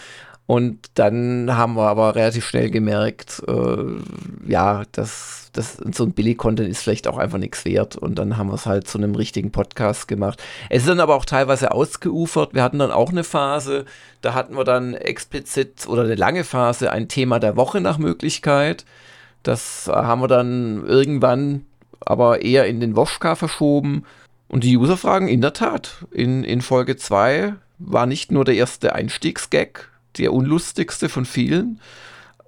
[0.49, 6.67] Und dann haben wir aber relativ schnell gemerkt, äh, ja, dass das, so ein Billig-Content
[6.71, 7.97] ist vielleicht auch einfach nichts wert.
[7.97, 10.43] Und dann haben wir es halt zu einem richtigen Podcast gemacht.
[10.71, 12.55] Es ist dann aber auch teilweise ausgeufert.
[12.55, 13.85] Wir hatten dann auch eine Phase,
[14.23, 18.87] da hatten wir dann explizit oder eine lange Phase ein Thema der Woche nach Möglichkeit.
[19.43, 21.67] Das haben wir dann irgendwann
[22.01, 24.05] aber eher in den Woschka verschoben.
[24.49, 26.07] Und die User-Fragen in der Tat.
[26.11, 31.81] In, in Folge 2 war nicht nur der erste Einstiegsgag, der unlustigste von vielen,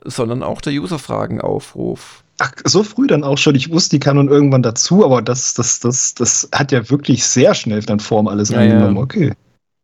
[0.04, 2.24] sondern auch der User-Fragen-Aufruf.
[2.38, 3.54] Ach, so früh dann auch schon.
[3.54, 7.24] Ich wusste, die kam nun irgendwann dazu, aber das, das, das, das hat ja wirklich
[7.24, 8.96] sehr schnell dann Form alles ja, angenommen.
[8.96, 9.02] Ja.
[9.02, 9.32] Okay.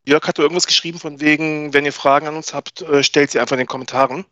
[0.07, 3.41] Jörg hatte irgendwas geschrieben von wegen, wenn ihr Fragen an uns habt, äh, stellt sie
[3.41, 4.25] einfach in den Kommentaren.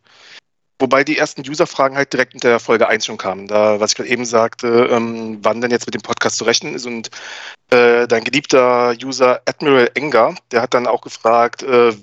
[0.79, 3.47] Wobei die ersten User-Fragen halt direkt in der Folge 1 schon kamen.
[3.47, 6.75] Da, was ich gerade eben sagte, ähm, wann denn jetzt mit dem Podcast zu rechnen
[6.75, 6.85] ist.
[6.85, 7.11] Und
[7.69, 11.93] äh, dein geliebter User Admiral Enger, der hat dann auch gefragt, äh,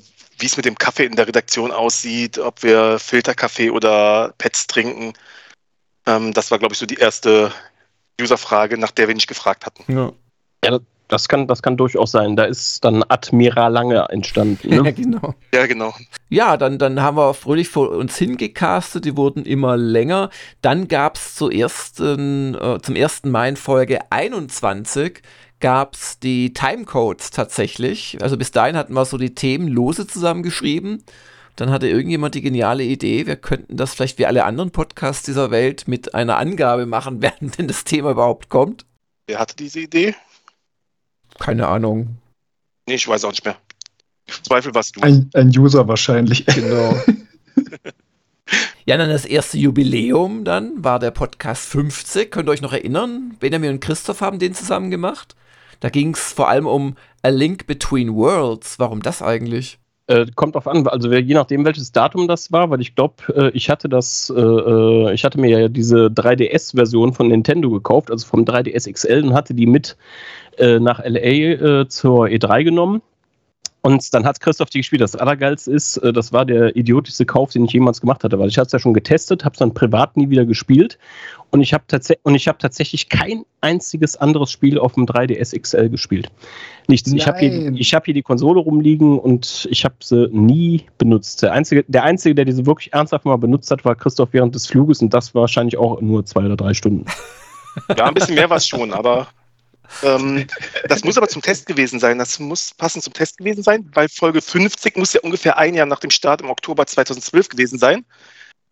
[0.42, 5.12] wie es mit dem Kaffee in der Redaktion aussieht, ob wir Filterkaffee oder Pets trinken.
[6.04, 7.52] Ähm, das war, glaube ich, so die erste
[8.20, 9.84] User-Frage, nach der wir nicht gefragt hatten.
[9.92, 10.12] Ja.
[10.64, 12.34] ja, das kann, das kann durchaus sein.
[12.34, 14.68] Da ist dann Admiral Lange entstanden.
[14.68, 14.76] Ne?
[14.84, 15.34] Ja, genau.
[15.54, 15.94] Ja, genau.
[16.28, 20.30] Ja, dann, dann haben wir fröhlich vor uns hingecastet, die wurden immer länger.
[20.60, 25.22] Dann gab es äh, zum ersten Mai in Folge 21
[25.62, 28.18] gab es die Timecodes tatsächlich.
[28.20, 31.02] Also bis dahin hatten wir so die Themen lose zusammengeschrieben.
[31.56, 35.50] Dann hatte irgendjemand die geniale Idee, wir könnten das vielleicht wie alle anderen Podcasts dieser
[35.50, 38.84] Welt mit einer Angabe machen, während denn das Thema überhaupt kommt.
[39.26, 40.14] Wer hatte diese Idee?
[41.38, 42.18] Keine Ahnung.
[42.86, 43.56] Nee, ich weiß auch nicht mehr.
[44.42, 45.00] Zweifel warst du.
[45.00, 46.44] Ein, ein User wahrscheinlich.
[46.54, 47.00] Genau.
[48.84, 52.32] Ja, dann das erste Jubiläum dann war der Podcast 50.
[52.32, 53.36] Könnt ihr euch noch erinnern?
[53.38, 55.36] Benjamin und Christoph haben den zusammen gemacht.
[55.82, 58.78] Da ging es vor allem um A Link Between Worlds.
[58.78, 59.80] Warum das eigentlich?
[60.06, 63.50] Äh, kommt drauf an, also je nachdem, welches Datum das war, weil ich glaube, äh,
[63.50, 68.24] ich hatte das, äh, äh, ich hatte mir ja diese 3DS-Version von Nintendo gekauft, also
[68.24, 69.96] vom 3DS XL und hatte die mit
[70.56, 73.02] äh, nach LA äh, zur E3 genommen.
[73.84, 75.02] Und dann hat Christoph die gespielt.
[75.02, 78.48] Das Allergeilste ist, äh, das war der idiotischste Kauf, den ich jemals gemacht hatte, weil
[78.48, 80.98] ich hatte es ja schon getestet, habe es dann privat nie wieder gespielt.
[81.50, 86.30] Und ich habe tats hab tatsächlich kein einziges anderes Spiel auf dem 3DS XL gespielt.
[86.86, 87.12] Nichts.
[87.12, 91.42] Ich habe hier, hab hier die Konsole rumliegen und ich habe sie nie benutzt.
[91.42, 94.68] Der einzige, der einzige, der diese wirklich ernsthaft mal benutzt hat, war Christoph während des
[94.68, 97.04] Fluges und das wahrscheinlich auch nur zwei oder drei Stunden.
[97.96, 99.28] Ja, ein bisschen mehr war es schon, aber
[100.02, 100.46] ähm,
[100.88, 102.18] das muss aber zum Test gewesen sein.
[102.18, 105.86] Das muss passend zum Test gewesen sein, weil Folge 50 muss ja ungefähr ein Jahr
[105.86, 108.04] nach dem Start im Oktober 2012 gewesen sein.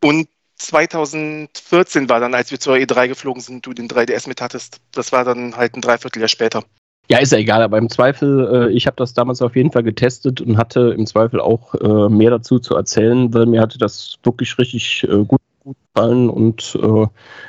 [0.02, 4.80] Und 2014 war dann, als wir zur E3 geflogen sind, du den 3DS mit hattest.
[4.92, 6.64] Das war dann halt ein Dreivierteljahr später.
[7.10, 9.82] Ja, ist ja egal, aber im Zweifel, äh, ich habe das damals auf jeden Fall
[9.82, 14.14] getestet und hatte im Zweifel auch äh, mehr dazu zu erzählen, weil mir hatte das
[14.22, 17.06] wirklich richtig äh, gut, gut gefallen und äh,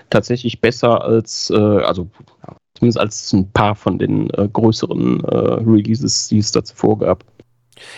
[0.09, 2.09] tatsächlich besser als, äh, also
[2.81, 7.23] zumindest als ein paar von den äh, größeren Releases, die es dazu vorgab.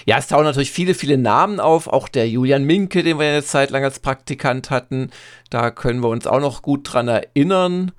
[0.05, 1.87] Ja, es tauchen natürlich viele, viele Namen auf.
[1.87, 5.09] Auch der Julian Minke, den wir eine Zeit lang als Praktikant hatten.
[5.49, 7.91] Da können wir uns auch noch gut dran erinnern.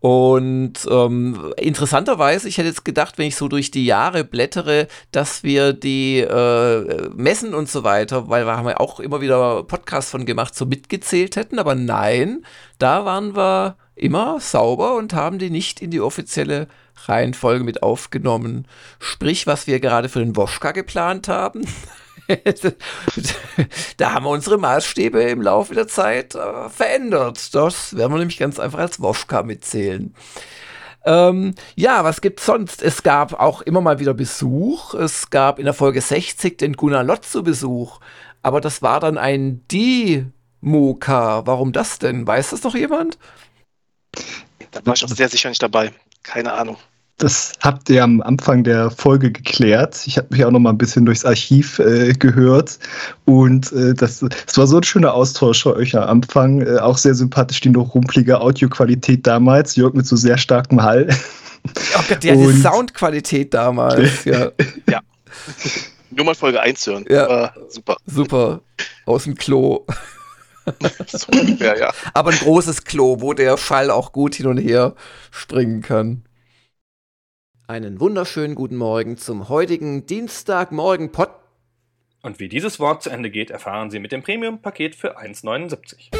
[0.00, 5.42] Und ähm, interessanterweise, ich hätte jetzt gedacht, wenn ich so durch die Jahre blättere, dass
[5.42, 10.10] wir die äh, Messen und so weiter, weil wir haben ja auch immer wieder Podcasts
[10.10, 11.58] von gemacht, so mitgezählt hätten.
[11.58, 12.46] Aber nein,
[12.78, 16.68] da waren wir immer sauber und haben die nicht in die offizielle
[17.06, 18.66] Reihenfolge mit aufgenommen.
[18.98, 21.66] Sprich, was wir gerade für den Woschka geplant haben.
[23.96, 27.54] da haben wir unsere Maßstäbe im Laufe der Zeit äh, verändert.
[27.54, 30.14] Das werden wir nämlich ganz einfach als Woschka mitzählen.
[31.04, 32.82] Ähm, ja, was gibt's sonst?
[32.82, 34.94] Es gab auch immer mal wieder Besuch.
[34.94, 38.00] Es gab in der Folge 60 den Gunnar Lott zu Besuch.
[38.42, 41.46] Aber das war dann ein Die-Moka.
[41.46, 42.26] Warum das denn?
[42.26, 43.18] Weiß das noch jemand?
[44.70, 45.92] Da war ich auch sehr sicher nicht dabei.
[46.22, 46.76] Keine Ahnung.
[47.20, 50.02] Das habt ihr am Anfang der Folge geklärt.
[50.06, 52.78] Ich habe mich auch noch mal ein bisschen durchs Archiv äh, gehört.
[53.26, 56.62] Und äh, das, das war so ein schöner Austausch für euch am Anfang.
[56.62, 59.76] Äh, auch sehr sympathisch die noch rumpelige Audioqualität damals.
[59.76, 61.08] Jörg mit so sehr starkem Hall.
[61.94, 64.24] Oh Gott, ja, die Soundqualität damals.
[64.24, 64.50] ja.
[64.88, 65.00] ja.
[66.10, 67.04] Nur mal Folge 1 hören.
[67.06, 67.52] Ja.
[67.68, 67.98] super.
[68.06, 68.62] Super.
[69.04, 69.84] Aus dem Klo.
[71.06, 71.92] so ungefähr, ja.
[72.14, 74.94] Aber ein großes Klo, wo der Schall auch gut hin und her
[75.30, 76.24] springen kann.
[77.66, 81.30] Einen wunderschönen guten Morgen zum heutigen Dienstagmorgen Pod.
[82.22, 86.10] Und wie dieses Wort zu Ende geht, erfahren Sie mit dem Premium-Paket für 1,79.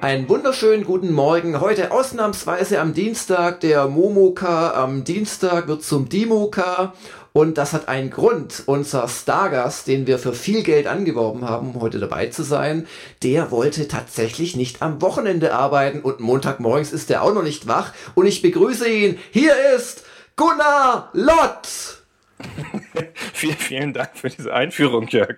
[0.00, 1.60] Einen wunderschönen guten Morgen.
[1.60, 3.60] Heute ausnahmsweise am Dienstag.
[3.60, 6.92] Der Momoka am Dienstag wird zum Dimoka.
[7.36, 8.62] Und das hat einen Grund.
[8.64, 12.86] Unser Stargast, den wir für viel Geld angeworben haben, um heute dabei zu sein,
[13.22, 17.92] der wollte tatsächlich nicht am Wochenende arbeiten und Montagmorgens ist er auch noch nicht wach.
[18.14, 19.18] Und ich begrüße ihn.
[19.32, 21.98] Hier ist Gunnar Lott.
[23.34, 25.36] vielen, vielen Dank für diese Einführung, Jörg.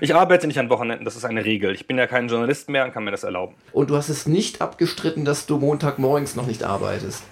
[0.00, 1.74] Ich arbeite nicht an Wochenenden, das ist eine Regel.
[1.74, 3.56] Ich bin ja kein Journalist mehr und kann mir das erlauben.
[3.72, 7.24] Und du hast es nicht abgestritten, dass du Montagmorgens noch nicht arbeitest.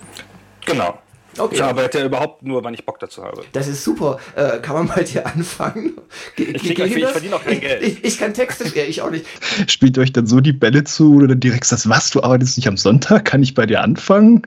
[0.67, 0.99] Genau.
[1.39, 1.57] Okay.
[1.57, 3.43] Ich arbeite überhaupt nur, wann ich Bock dazu habe.
[3.53, 4.19] Das ist super.
[4.35, 5.99] Äh, kann man bei dir anfangen?
[6.37, 7.83] Ge ich, ich, ich verdiene auch kein Geld.
[7.83, 9.27] Ich, ich, kann Texte, ja, ich auch nicht.
[9.71, 12.77] Spielt euch dann so die Bälle zu oder direkt sagst, was, du arbeitest nicht am
[12.77, 13.25] Sonntag?
[13.25, 14.43] Kann ich bei dir anfangen?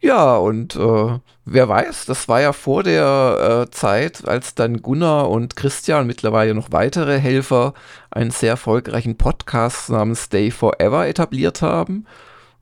[0.00, 5.30] Ja, und äh, wer weiß, das war ja vor der äh, Zeit, als dann Gunnar
[5.30, 7.72] und Christian, mittlerweile noch weitere Helfer,
[8.10, 12.06] einen sehr erfolgreichen Podcast namens Stay Forever etabliert haben.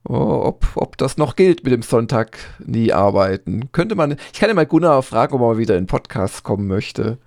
[0.05, 3.71] Ob, ob das noch gilt mit dem Sonntag nie arbeiten.
[3.71, 6.43] Könnte man, ich kann ja mal Gunnar fragen, ob er mal wieder in den Podcast
[6.43, 7.17] kommen möchte.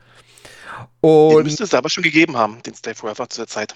[1.00, 3.74] Und den müsste es aber schon gegeben haben, den Stay Forever zu der Zeit.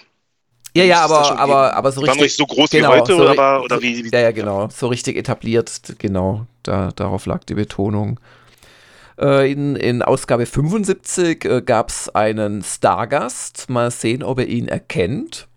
[0.75, 2.17] Ja, ja, aber, aber, aber so richtig.
[2.17, 4.69] War nicht so groß genau, wie heute, so, aber, oder wie, wie, Ja, ja, genau.
[4.69, 6.47] So richtig etabliert, genau.
[6.63, 8.19] Da, darauf lag die Betonung.
[9.19, 13.69] Äh, in, in Ausgabe 75 äh, gab es einen Stargast.
[13.69, 15.47] Mal sehen, ob er ihn erkennt.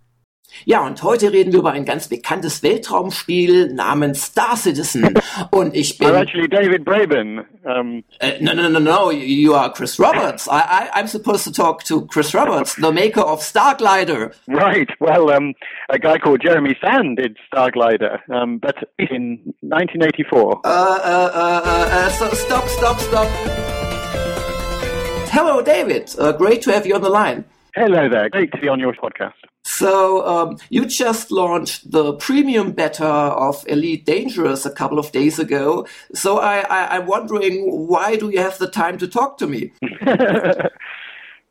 [0.65, 5.15] Ja, und heute reden wir über ein ganz bekanntes Weltraumspiel namens Star Citizen.
[5.51, 6.09] Und ich bin.
[6.09, 7.45] I'm actually David Braben.
[7.65, 10.49] Um, uh, no, no, no, no, you are Chris Roberts.
[10.49, 14.33] I, I, I'm supposed to talk to Chris Roberts, the maker of Starglider.
[14.47, 14.89] Right.
[15.01, 15.55] Well, um,
[15.89, 20.61] a guy called Jeremy Sand did Starglider, um, but in 1984.
[20.65, 23.29] Uh, uh, uh, uh, so stop, stop, stop.
[25.31, 26.15] Hello, David.
[26.19, 27.45] Uh, great to have you on the line.
[27.75, 28.31] Hello there.
[28.31, 29.35] Great to be on your podcast.
[29.67, 35.41] So um, you just launched the premium beta of Elite Dangerous a couple of days
[35.41, 35.89] ago.
[36.15, 39.73] So I, I'm wondering why do you have the time to talk to me?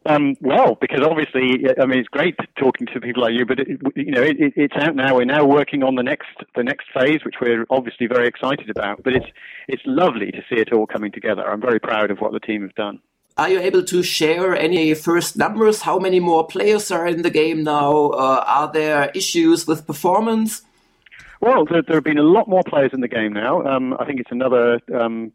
[0.07, 3.67] Um, well, because obviously, I mean, it's great talking to people like you, but it,
[3.95, 5.15] you know, it, it's out now.
[5.15, 9.01] We're now working on the next the next phase, which we're obviously very excited about.
[9.03, 9.25] But it's
[9.67, 11.41] it's lovely to see it all coming together.
[11.41, 12.99] I'm very proud of what the team have done.
[13.37, 15.81] Are you able to share any first numbers?
[15.81, 18.11] How many more players are in the game now?
[18.11, 20.61] Uh, are there issues with performance?
[21.41, 23.61] Well, there, there, have been a lot more players in the game now.
[23.63, 25.33] Um, I think it's another um,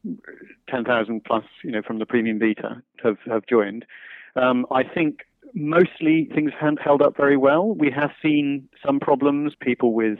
[0.70, 3.84] 10,000 plus, you know, from the premium beta have, have joined.
[4.34, 5.20] Um, I think
[5.52, 7.74] mostly things haven't held up very well.
[7.74, 10.18] We have seen some problems, people with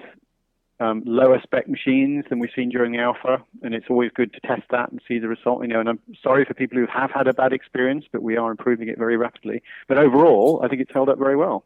[0.81, 4.41] um, lower spec machines than we've seen during the alpha, and it's always good to
[4.41, 5.63] test that and see the result.
[5.63, 8.37] You know, and I'm sorry for people who have had a bad experience, but we
[8.37, 9.63] are improving it very rapidly.
[9.89, 11.65] But overall, I think it's held up very well.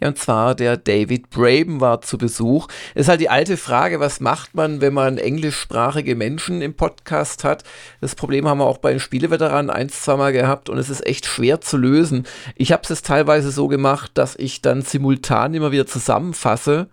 [0.00, 2.66] Ja, und zwar der David Braben war zu Besuch.
[2.96, 7.62] Ist halt die alte Frage, was macht man, wenn man englischsprachige Menschen im Podcast hat?
[8.00, 11.26] Das Problem haben wir auch bei den Spieleveteranen ein, zweimal gehabt und es ist echt
[11.26, 12.26] schwer zu lösen.
[12.56, 16.88] Ich habe es teilweise so gemacht, dass ich dann simultan immer wieder zusammenfasse.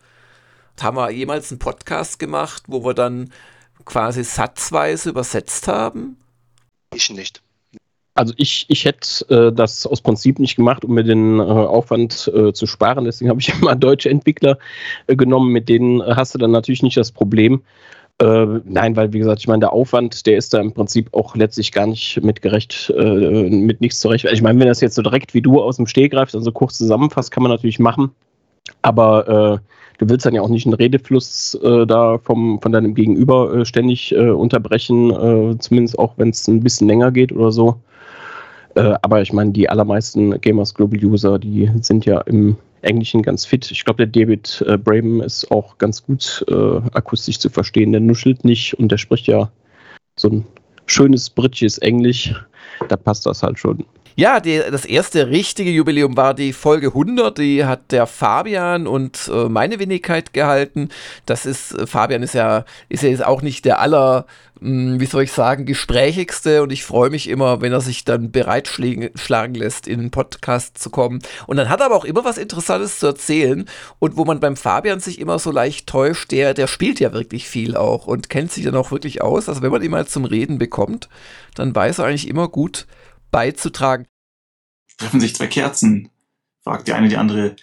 [0.84, 3.32] Haben wir jemals einen Podcast gemacht, wo wir dann
[3.86, 6.18] quasi satzweise übersetzt haben?
[6.94, 7.42] Ich nicht.
[8.14, 12.30] Also ich, ich hätte äh, das aus Prinzip nicht gemacht, um mir den äh, Aufwand
[12.36, 13.06] äh, zu sparen.
[13.06, 14.58] Deswegen habe ich immer deutsche Entwickler
[15.08, 17.62] äh, genommen, mit denen hast du dann natürlich nicht das Problem.
[18.22, 21.36] Äh, nein, weil wie gesagt, ich meine, der Aufwand, der ist da im Prinzip auch
[21.36, 24.26] letztlich gar nicht mitgerecht, äh, mit nichts zurecht.
[24.26, 27.32] Ich meine, wenn das jetzt so direkt wie du aus dem Stehgreifst, also kurz zusammenfasst,
[27.32, 28.12] kann man natürlich machen.
[28.82, 29.62] Aber
[29.98, 33.66] du willst dann ja auch nicht einen Redefluss äh, da vom, von deinem Gegenüber äh,
[33.66, 37.80] ständig äh, unterbrechen, zumindest auch wenn es ein bisschen länger geht oder so.
[38.76, 43.46] Äh, aber ich meine, die allermeisten Gamers Global User, die sind ja im Englischen ganz
[43.46, 43.70] fit.
[43.70, 47.92] Ich glaube, der David äh, Braben ist auch ganz gut äh, akustisch zu verstehen.
[47.92, 49.52] Der nuschelt nicht und der spricht ja
[50.16, 50.46] so ein
[50.86, 52.34] schönes britisches Englisch.
[52.90, 53.86] Da passt das halt schon.
[54.16, 57.38] Ja, die, das erste richtige Jubiläum war die Folge 100.
[57.38, 60.90] Die hat der Fabian und äh, meine Wenigkeit gehalten.
[61.26, 64.26] Das ist, äh, Fabian ist ja, ist ja jetzt auch nicht der aller,
[64.60, 68.04] mh, hm, wie soll ich sagen, gesprächigste und ich freue mich immer, wenn er sich
[68.04, 71.20] dann bereitschlagen lässt, in den Podcast zu kommen.
[71.48, 73.66] Und dann hat er aber auch immer was Interessantes zu erzählen
[74.00, 77.48] und wo man beim Fabian sich immer so leicht täuscht, der, der spielt ja wirklich
[77.48, 79.48] viel auch und kennt sich dann auch wirklich aus.
[79.48, 81.08] Also wenn man ihn mal zum Reden bekommt,
[81.56, 82.88] dann weiß er eigentlich immer gut,
[83.32, 84.08] beizutragen.
[84.98, 86.12] Treffen sich zwei Kerzen,
[86.64, 87.56] fragt die eine die andere,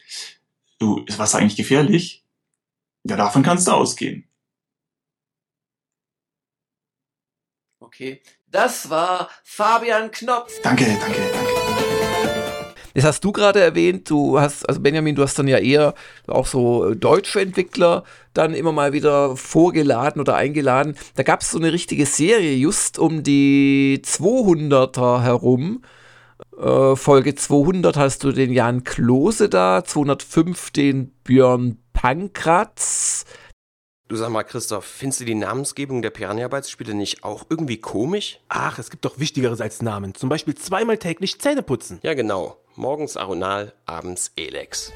[0.79, 2.25] du, ist Wasser eigentlich gefährlich?
[3.05, 4.29] Ja, davon kannst du ausgehen.
[7.81, 10.53] Okay, das war Fabian Knopf.
[10.63, 11.58] Danke, danke, danke.
[12.99, 15.95] Das hast du gerade erwähnt, du hast, also Benjamin, du hast dann ja eher
[16.27, 18.03] auch so deutsche Entwickler
[18.35, 20.97] dann immer mal wieder vorgeladen oder eingeladen.
[21.15, 25.83] Da gab es so eine richtige Serie just um die 200er herum.
[26.61, 33.27] Äh, Folge 200 hast du den Jan Klose da, 205 den Björn Pankratz.
[34.09, 38.41] Du sag mal, Christoph, findest du die Namensgebung der Piranha-Bytes-Spiele nicht auch irgendwie komisch?
[38.49, 40.15] Ach, es gibt doch Wichtigeres als Namen.
[40.15, 41.99] Zum Beispiel zweimal täglich Zähne putzen.
[42.03, 42.57] Ja, genau.
[42.75, 44.95] Morgens Aronal, abends Elex.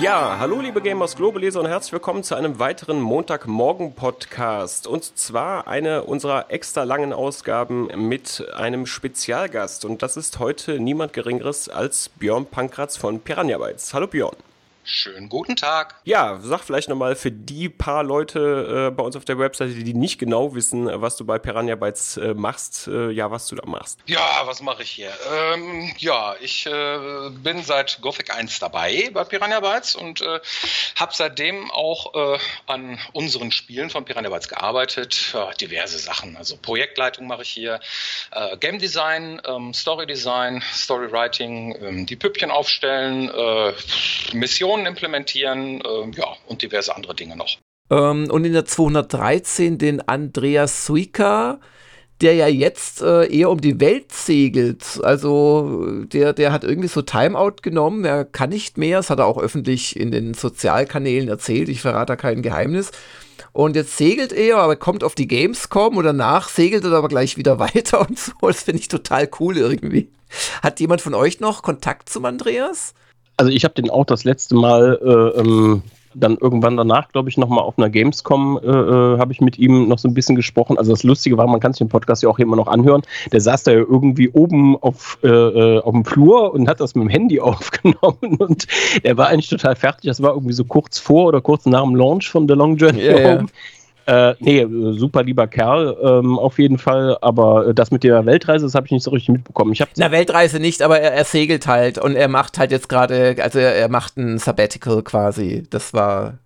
[0.00, 4.88] Ja, hallo liebe Gamers Global Leser und herzlich willkommen zu einem weiteren Montagmorgen-Podcast.
[4.88, 9.84] Und zwar eine unserer extra langen Ausgaben mit einem Spezialgast.
[9.84, 13.94] Und das ist heute niemand Geringeres als Björn Pankratz von Piranha Bytes.
[13.94, 14.34] Hallo Björn.
[14.86, 15.94] Schönen guten Tag.
[16.04, 19.94] Ja, sag vielleicht nochmal für die paar Leute äh, bei uns auf der Webseite, die
[19.94, 23.66] nicht genau wissen, was du bei Piranha Bytes äh, machst, äh, ja, was du da
[23.66, 23.98] machst.
[24.04, 25.10] Ja, was mache ich hier?
[25.32, 30.40] Ähm, ja, ich äh, bin seit Gothic 1 dabei bei Piranha Bytes und äh,
[30.96, 35.34] habe seitdem auch äh, an unseren Spielen von Piranha Bytes gearbeitet.
[35.60, 37.80] Diverse Sachen, also Projektleitung mache ich hier,
[38.60, 43.30] Game Design, ähm, Story Design, Story Writing, ähm, die Püppchen aufstellen,
[44.32, 47.58] Missionen Funktionen implementieren, äh, ja, und diverse andere Dinge noch.
[47.90, 51.60] Ähm, und in der 213 den Andreas Suika,
[52.20, 55.00] der ja jetzt äh, eher um die Welt segelt.
[55.02, 59.26] Also der, der hat irgendwie so Timeout genommen, er kann nicht mehr, das hat er
[59.26, 62.90] auch öffentlich in den Sozialkanälen erzählt, ich verrate da kein Geheimnis.
[63.52, 67.36] Und jetzt segelt er, aber kommt auf die Gamescom und danach segelt er aber gleich
[67.36, 68.32] wieder weiter und so.
[68.42, 70.10] Das finde ich total cool irgendwie.
[70.62, 72.94] Hat jemand von euch noch Kontakt zum Andreas?
[73.36, 75.82] Also ich habe den auch das letzte Mal äh, ähm,
[76.14, 79.88] dann irgendwann danach, glaube ich, nochmal auf einer Gamescom äh, äh, habe ich mit ihm
[79.88, 80.78] noch so ein bisschen gesprochen.
[80.78, 83.02] Also das Lustige war, man kann sich den Podcast ja auch immer noch anhören.
[83.32, 86.94] Der saß da ja irgendwie oben auf, äh, äh auf dem Flur und hat das
[86.94, 88.66] mit dem Handy aufgenommen und
[89.02, 90.08] er war eigentlich total fertig.
[90.08, 93.04] Das war irgendwie so kurz vor oder kurz nach dem Launch von The Long Journey
[93.04, 93.24] ja, Home.
[93.24, 93.46] Ja.
[94.06, 94.66] Äh, nee,
[94.98, 97.16] super lieber Kerl, ähm, auf jeden Fall.
[97.20, 99.72] Aber das mit der Weltreise, das habe ich nicht so richtig mitbekommen.
[99.72, 103.36] Ich Na, Weltreise nicht, aber er, er, segelt halt und er macht halt jetzt gerade,
[103.40, 105.64] also er, er macht ein Sabbatical quasi.
[105.70, 106.38] Das war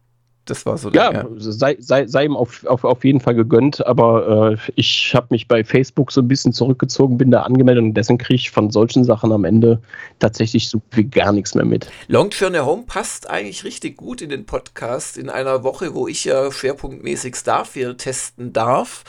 [0.50, 0.90] das war so.
[0.90, 5.28] Ja, sei, sei, sei ihm auf, auf, auf jeden Fall gegönnt, aber äh, ich habe
[5.30, 8.70] mich bei Facebook so ein bisschen zurückgezogen, bin da angemeldet und dessen kriege ich von
[8.70, 9.80] solchen Sachen am Ende
[10.18, 11.90] tatsächlich so wie gar nichts mehr mit.
[12.08, 16.24] Long Journey Home passt eigentlich richtig gut in den Podcast in einer Woche, wo ich
[16.24, 19.04] ja schwerpunktmäßig Starfield testen darf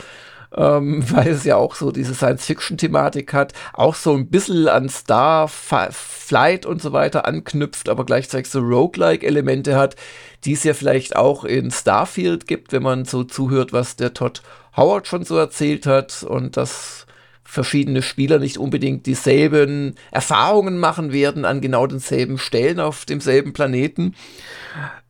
[0.56, 6.66] ähm, weil es ja auch so diese Science-Fiction-Thematik hat, auch so ein bisschen an Starflight
[6.66, 9.96] und so weiter anknüpft, aber gleichzeitig so Roguelike-Elemente hat,
[10.44, 14.42] die es ja vielleicht auch in Starfield gibt, wenn man so zuhört, was der Todd
[14.76, 17.06] Howard schon so erzählt hat und das
[17.50, 24.14] verschiedene Spieler nicht unbedingt dieselben Erfahrungen machen werden an genau denselben Stellen auf demselben Planeten.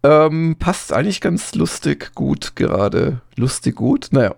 [0.03, 3.20] Ähm, passt eigentlich ganz lustig gut gerade.
[3.36, 4.34] Lustig gut, naja.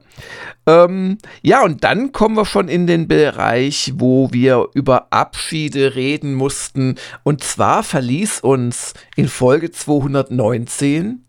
[0.66, 6.34] Ähm, ja, und dann kommen wir schon in den Bereich, wo wir über Abschiede reden
[6.34, 6.96] mussten.
[7.22, 11.24] Und zwar verließ uns in Folge 219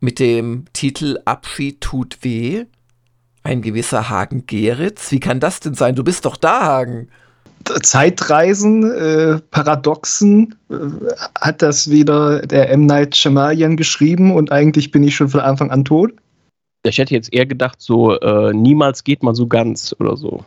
[0.00, 2.64] mit dem Titel Abschied tut weh
[3.42, 5.10] ein gewisser Hagen Geritz.
[5.10, 5.94] Wie kann das denn sein?
[5.94, 7.08] Du bist doch da, Hagen.
[7.82, 10.74] Zeitreisen, äh, Paradoxen, äh,
[11.40, 12.86] hat das wieder der M.
[12.86, 16.12] Night Shyamalan geschrieben und eigentlich bin ich schon von Anfang an tot?
[16.84, 20.44] Ich hätte jetzt eher gedacht, so äh, niemals geht man so ganz oder so.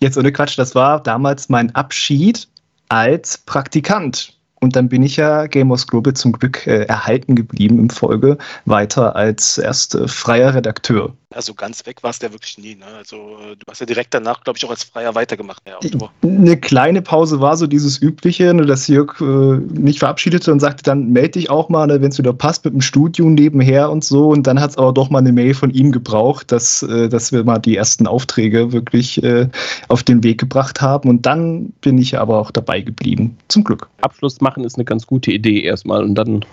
[0.00, 2.48] Jetzt ohne Quatsch, das war damals mein Abschied
[2.88, 4.36] als Praktikant.
[4.64, 9.14] Und dann bin ich ja Gamers Global zum Glück äh, erhalten geblieben im Folge, weiter
[9.14, 11.14] als erst äh, freier Redakteur.
[11.34, 12.76] Also ganz weg war es der wirklich nie.
[12.76, 12.84] Ne?
[12.96, 15.62] Also äh, du hast ja direkt danach, glaube ich, auch als Freier weitergemacht.
[15.66, 15.78] Ja,
[16.22, 20.82] Eine kleine Pause war so dieses Übliche, ne, dass Jörg äh, mich verabschiedete und sagte
[20.84, 24.04] dann, melde dich auch mal, ne, wenn es wieder passt, mit dem Studium nebenher und
[24.04, 24.28] so.
[24.28, 27.32] Und dann hat es aber doch mal eine Mail von ihm gebraucht, dass, äh, dass
[27.32, 29.48] wir mal die ersten Aufträge wirklich äh,
[29.88, 31.08] auf den Weg gebracht haben.
[31.08, 33.36] Und dann bin ich aber auch dabei geblieben.
[33.48, 33.88] Zum Glück.
[34.02, 36.44] Abschluss machen ist eine ganz gute Idee erstmal und dann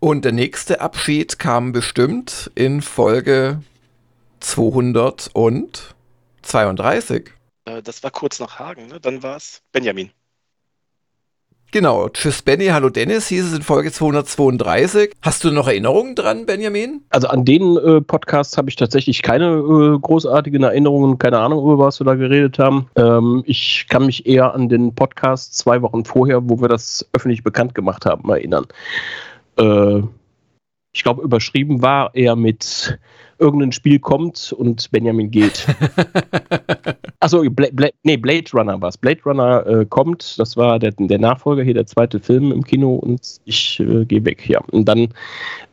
[0.00, 3.62] Und der nächste Abschied kam bestimmt in Folge
[4.40, 7.30] 232.
[7.64, 9.00] Äh, das war kurz nach Hagen, ne?
[9.00, 10.10] Dann war es Benjamin.
[11.70, 15.12] Genau, tschüss Benny, hallo Dennis, hieß es in Folge 232.
[15.20, 17.02] Hast du noch Erinnerungen dran, Benjamin?
[17.10, 21.78] Also an den äh, Podcast habe ich tatsächlich keine äh, großartigen Erinnerungen, keine Ahnung, über
[21.78, 22.88] was wir da geredet haben.
[22.96, 27.42] Ähm, ich kann mich eher an den Podcast zwei Wochen vorher, wo wir das öffentlich
[27.42, 28.64] bekannt gemacht haben, erinnern
[29.58, 30.02] äh,
[30.92, 32.98] ich glaube, überschrieben war er mit
[33.38, 35.66] irgendein Spiel kommt und Benjamin geht.
[37.20, 38.96] Achso, Bla Bla nee, Blade Runner war es.
[38.96, 42.94] Blade Runner äh, kommt, das war der, der, Nachfolger hier, der zweite Film im Kino
[42.94, 44.60] und ich äh, gehe weg, ja.
[44.70, 45.08] Und dann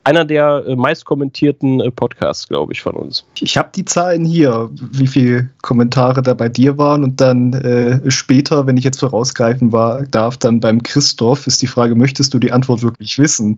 [0.06, 3.26] einer der äh, meist kommentierten äh, Podcasts, glaube ich, von uns.
[3.40, 8.00] Ich habe die Zahlen hier, wie viele Kommentare da bei dir waren und dann äh,
[8.10, 12.40] später, wenn ich jetzt vorausgreifen war, darf, dann beim Christoph ist die Frage, möchtest du
[12.40, 13.58] die Antwort wirklich wissen?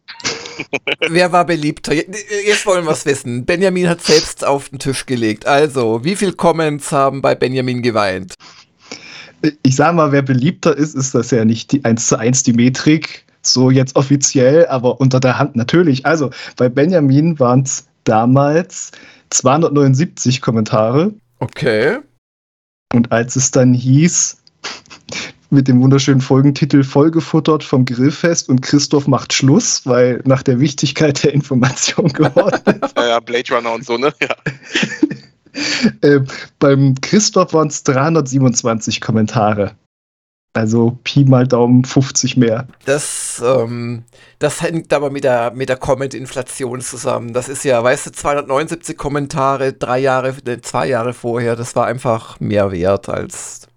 [1.10, 1.94] Wer war beliebter?
[1.94, 3.46] Jetzt wollen wir es wissen.
[3.46, 5.46] Benjamin hat selbst auf den Tisch gelegt.
[5.46, 8.36] Also, wie viele Comments haben bei Benjamin geweint?
[9.64, 12.54] Ich sage mal, wer beliebter ist, ist das ja nicht die 1 zu 1 die
[12.54, 16.06] Metrik, so jetzt offiziell, aber unter der Hand natürlich.
[16.06, 18.92] Also, bei Benjamin waren es damals
[19.30, 21.14] 279 Kommentare.
[21.40, 22.00] Okay.
[22.94, 24.38] Und als es dann hieß,
[25.50, 31.24] mit dem wunderschönen Folgentitel vollgefuttert vom Grillfest und Christoph macht Schluss, weil nach der Wichtigkeit
[31.24, 32.98] der Information geworden ist.
[32.98, 34.14] ja, ja, Blade Runner und so, ne?
[34.22, 34.36] Ja.
[36.10, 36.20] äh,
[36.60, 39.76] beim Christoph waren es 327 Kommentare.
[40.58, 42.68] Also Pi mal Daumen 50 mehr.
[42.86, 44.06] Das, ähm,
[44.40, 47.32] das hängt aber mit der, mit der Comment-Inflation zusammen.
[47.32, 51.86] Das ist ja, weißt du, 279 Kommentare, drei Jahre, ne, zwei Jahre vorher, das war
[51.86, 53.68] einfach mehr wert als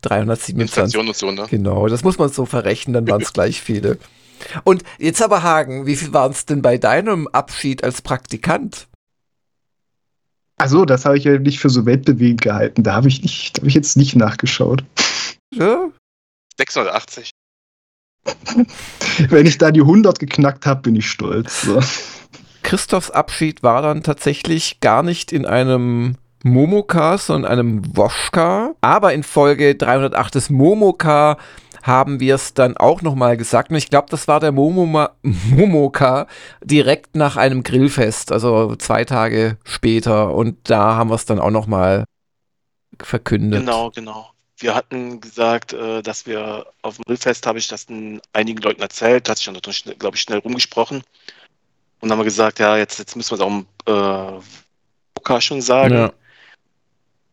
[0.00, 0.98] 327.
[0.98, 1.44] und so, ne?
[1.50, 3.98] Genau, das muss man so verrechnen, dann waren es gleich viele.
[4.64, 8.88] Und jetzt aber Hagen, wie viel waren es denn bei deinem Abschied als Praktikant?
[10.56, 12.82] Also, das habe ich ja nicht für so weltbewegend gehalten.
[12.82, 14.84] Da habe ich nicht, da habe ich jetzt nicht nachgeschaut.
[15.52, 15.90] Ja?
[16.58, 17.30] 680.
[19.28, 21.62] Wenn ich da die 100 geknackt habe, bin ich stolz.
[21.62, 21.80] So.
[22.62, 28.74] Christophs Abschied war dann tatsächlich gar nicht in einem Momoka, sondern einem Woschka.
[28.80, 31.36] Aber in Folge 308 des Momoka
[31.82, 33.70] haben wir es dann auch nochmal gesagt.
[33.70, 36.26] Und ich glaube, das war der Momoma, Momoka
[36.62, 40.34] direkt nach einem Grillfest, also zwei Tage später.
[40.34, 42.04] Und da haben wir es dann auch nochmal
[43.00, 43.60] verkündet.
[43.60, 44.33] Genau, genau.
[44.64, 48.80] Wir hatten gesagt, äh, dass wir auf dem Grillfest, habe ich das den einigen Leuten
[48.80, 51.02] erzählt, hat sich dann, glaube ich, schnell rumgesprochen.
[52.00, 54.40] Und dann haben wir gesagt, ja, jetzt, jetzt müssen wir es auch im
[55.36, 55.94] äh, schon sagen.
[55.94, 56.12] Ja.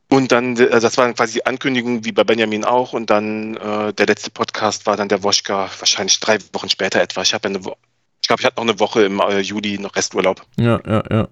[0.10, 2.92] Und dann, äh, das war dann quasi die Ankündigung, wie bei Benjamin auch.
[2.92, 7.22] Und dann äh, der letzte Podcast war dann der Woschka, wahrscheinlich drei Wochen später etwa.
[7.22, 7.78] Ich habe ja eine Wo
[8.22, 10.46] ich glaube, ich hatte noch eine Woche im äh, Juli noch Resturlaub.
[10.58, 11.28] Ja, ja, ja.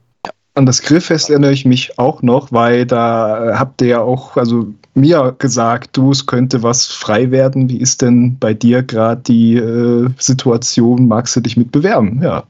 [0.55, 4.73] An das Grillfest erinnere ich mich auch noch, weil da habt ihr ja auch, also
[4.93, 7.69] mir gesagt, du, es könnte was frei werden.
[7.69, 11.07] Wie ist denn bei dir gerade die äh, Situation?
[11.07, 12.21] Magst du dich mit bewerben?
[12.21, 12.45] Ja.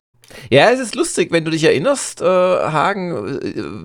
[0.50, 3.40] Ja, es ist lustig, wenn du dich erinnerst, äh, Hagen,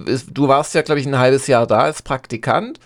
[0.07, 2.79] äh, du warst ja, glaube ich, ein halbes Jahr da als Praktikant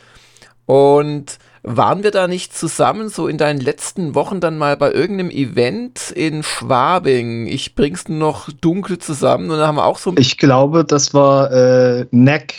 [0.66, 5.30] und waren wir da nicht zusammen so in deinen letzten Wochen dann mal bei irgendeinem
[5.30, 7.46] Event in Schwabing?
[7.46, 11.50] Ich bring's noch dunkel zusammen und da haben wir auch so Ich glaube, das war
[11.52, 12.54] äh, Neck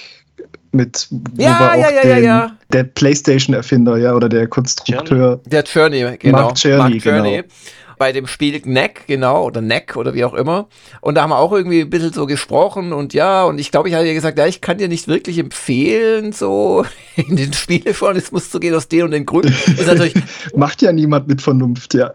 [0.71, 1.07] mit
[1.37, 5.41] ja, ja, ja, den, ja, der PlayStation-Erfinder, ja, oder der Konstrukteur.
[5.45, 6.41] Der Journey, genau.
[6.43, 7.37] Mark Journey, Mark Journey.
[7.37, 7.53] Genau
[7.99, 10.69] bei dem Spiel Neck, genau, oder Neck oder wie auch immer.
[11.01, 13.89] Und da haben wir auch irgendwie ein bisschen so gesprochen und ja, und ich glaube,
[13.89, 18.49] ich hatte ja gesagt, ja, ich kann dir nicht wirklich empfehlen, so in den Spielejournalismus
[18.49, 19.49] zu gehen, aus den und den Gründen.
[19.49, 20.15] Ist natürlich,
[20.55, 22.13] Macht ja niemand mit Vernunft, ja.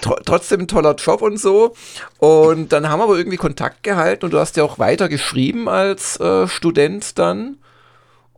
[0.00, 1.74] Tr trotzdem ein toller Job und so.
[2.18, 5.68] Und dann haben wir aber irgendwie Kontakt gehalten und du hast ja auch weiter geschrieben
[5.68, 7.58] als äh, Student dann.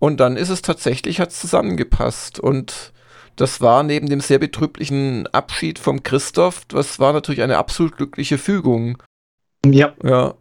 [0.01, 2.39] Und dann ist es tatsächlich, hat es zusammengepasst.
[2.39, 2.93] Und
[3.37, 8.39] das war neben dem sehr betrüblichen Abschied vom Christoph, das war natürlich eine absolut glückliche
[8.39, 9.03] Fügung.
[9.65, 9.95] Ja.
[10.03, 10.35] Ja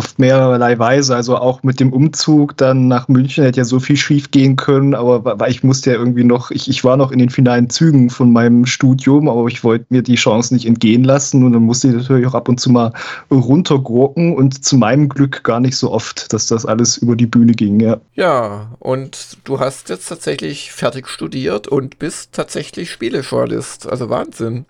[0.00, 1.14] auf mehrerlei Weise.
[1.14, 4.94] Also auch mit dem Umzug dann nach München hätte ja so viel schief gehen können,
[4.94, 8.32] aber ich musste ja irgendwie noch, ich, ich war noch in den finalen Zügen von
[8.32, 11.94] meinem Studium, aber ich wollte mir die Chance nicht entgehen lassen und dann musste ich
[11.94, 12.94] natürlich auch ab und zu mal
[13.30, 17.52] runtergurken und zu meinem Glück gar nicht so oft, dass das alles über die Bühne
[17.52, 18.00] ging, ja.
[18.14, 24.64] Ja, und du hast jetzt tatsächlich fertig studiert und bist tatsächlich Spielejournalist, also Wahnsinn.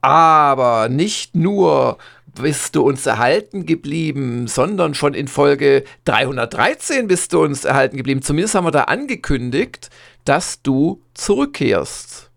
[0.00, 1.98] Aber nicht nur
[2.40, 8.22] bist du uns erhalten geblieben, sondern schon in Folge 313 bist du uns erhalten geblieben.
[8.22, 9.90] Zumindest haben wir da angekündigt,
[10.24, 12.30] dass du zurückkehrst.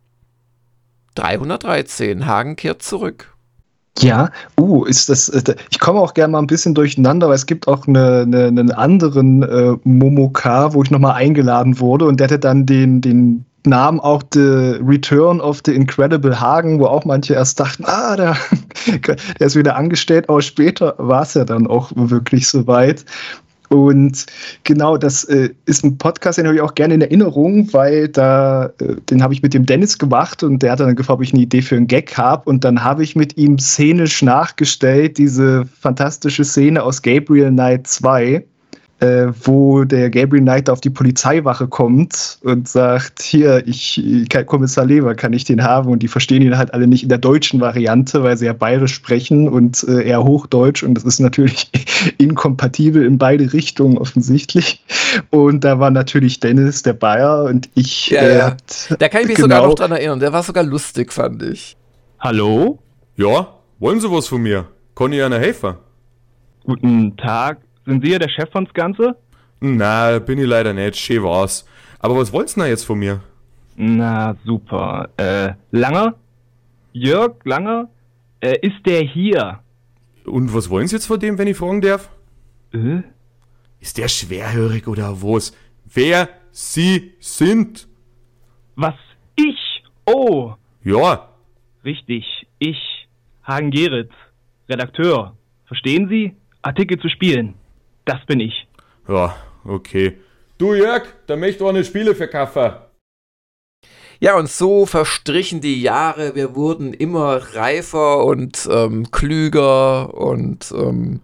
[1.16, 3.36] 313, Hagen kehrt zurück.
[4.00, 4.30] Ja,
[4.60, 5.30] uh, ist das.
[5.30, 8.48] Äh, ich komme auch gerne mal ein bisschen durcheinander, weil es gibt auch eine, eine,
[8.48, 13.46] einen anderen äh, Momoka, wo ich nochmal eingeladen wurde und der hatte dann den, den
[13.66, 18.38] Namen auch The Return of the Incredible Hagen, wo auch manche erst dachten, ah, der,
[19.40, 23.06] der ist wieder angestellt, aber später war es ja dann auch wirklich soweit.
[23.70, 24.26] Und
[24.64, 28.68] genau, das äh, ist ein Podcast, den habe ich auch gerne in Erinnerung, weil da,
[28.80, 31.34] äh, den habe ich mit dem Dennis gemacht und der hat dann gefragt, ob ich
[31.34, 32.48] eine Idee für einen Gag habe.
[32.50, 38.46] Und dann habe ich mit ihm szenisch nachgestellt, diese fantastische Szene aus Gabriel Knight 2
[39.00, 44.02] äh, wo der Gabriel Knight auf die Polizeiwache kommt und sagt, hier, ich,
[44.46, 45.92] Kommissar Lever, kann ich den haben?
[45.92, 48.94] Und die verstehen ihn halt alle nicht in der deutschen Variante, weil sie ja bayerisch
[48.94, 51.70] sprechen und äh, eher Hochdeutsch und das ist natürlich
[52.18, 54.84] inkompatibel in beide Richtungen offensichtlich.
[55.30, 58.10] Und da war natürlich Dennis, der Bayer und ich.
[58.10, 58.58] Ja, äh, ja.
[58.98, 61.76] Da kann ich mich genau, sogar noch dran erinnern, der war sogar lustig, fand ich.
[62.20, 62.80] Hallo?
[63.18, 63.48] Ja,
[63.80, 64.68] wollen Sie was von mir?
[64.98, 65.76] Ich Ihnen helfen?
[66.64, 69.16] Guten Tag, sind Sie ja der Chef von's Ganze?
[69.60, 70.98] Na, bin ich leider nicht.
[70.98, 71.66] Schön war's.
[72.00, 73.22] Aber was wollt's denn jetzt von mir?
[73.76, 75.10] Na, super.
[75.18, 76.16] Äh, Langer?
[76.94, 77.90] Jörg Langer?
[78.40, 79.60] Äh, ist der hier?
[80.26, 82.10] Und was wollen Sie jetzt von dem, wenn ich fragen darf?
[82.74, 83.02] Äh?
[83.80, 85.54] Ist der schwerhörig oder was?
[85.86, 87.88] Wer Sie sind?
[88.76, 88.96] Was?
[89.36, 89.84] Ich?
[90.06, 90.54] Oh!
[90.84, 91.30] Ja.
[91.84, 92.26] Richtig.
[92.60, 93.08] Ich,
[93.44, 94.12] Hagen Geritz,
[94.70, 95.36] Redakteur.
[95.66, 96.36] Verstehen Sie?
[96.62, 97.56] Artikel zu spielen.
[98.06, 98.68] Das bin ich.
[99.08, 99.36] Ja,
[99.66, 100.18] okay.
[100.58, 102.74] Du Jörg, da möchte ich auch eine Spiele verkaufen.
[104.20, 106.36] Ja, und so verstrichen die Jahre.
[106.36, 111.20] Wir wurden immer reifer und ähm, klüger und ähm,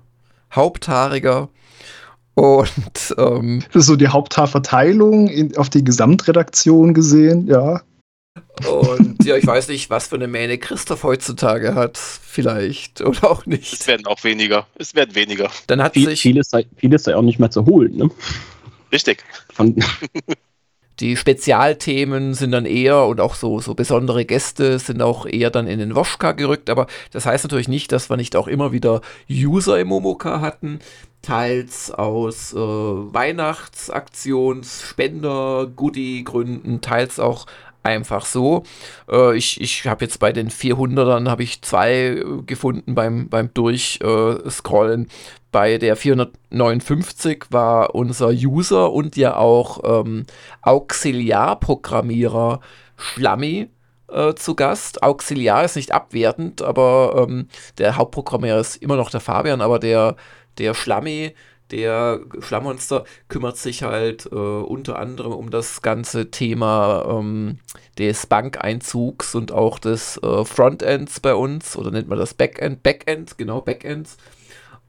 [0.53, 1.49] haupthaariger.
[2.33, 7.81] Und ähm, das ist so die Haupthaarverteilung in, auf die Gesamtredaktion gesehen, ja.
[8.69, 11.97] Und ja, ich weiß nicht, was für eine Mähne Christoph heutzutage hat.
[11.97, 13.01] Vielleicht.
[13.01, 13.73] Oder auch nicht.
[13.73, 14.67] Es werden auch weniger.
[14.75, 15.49] Es werden weniger.
[15.67, 16.21] Dann hat Viel, sich.
[16.21, 18.09] Vieles sei, vieles sei auch nicht mehr zu holen, ne?
[18.91, 19.23] Richtig.
[19.53, 19.75] Von,
[21.01, 25.65] Die Spezialthemen sind dann eher und auch so, so besondere Gäste sind auch eher dann
[25.65, 29.01] in den Woschka gerückt, aber das heißt natürlich nicht, dass wir nicht auch immer wieder
[29.27, 30.77] User im Momoka hatten,
[31.23, 37.47] teils aus äh, Weihnachtsaktions-, Spender-, Goodie-Gründen, teils auch
[37.83, 38.63] einfach so.
[39.09, 43.53] Äh, ich ich habe jetzt bei den 400ern habe ich zwei äh, gefunden beim, beim
[43.53, 45.07] Durchscrollen.
[45.51, 50.25] bei der 459 war unser User und ja auch ähm,
[50.61, 52.61] Auxiliarprogrammierer
[52.97, 53.69] Schlammi
[54.09, 55.03] äh, zu Gast.
[55.03, 60.15] Auxiliar ist nicht abwertend, aber ähm, der Hauptprogrammierer ist immer noch der Fabian, aber der,
[60.57, 61.33] der Schlammi
[61.71, 67.59] der Schlammmonster kümmert sich halt äh, unter anderem um das ganze Thema ähm,
[67.97, 73.37] des Bankeinzugs und auch des äh, Frontends bei uns, oder nennt man das Backend, Backend,
[73.37, 74.17] genau, Backends.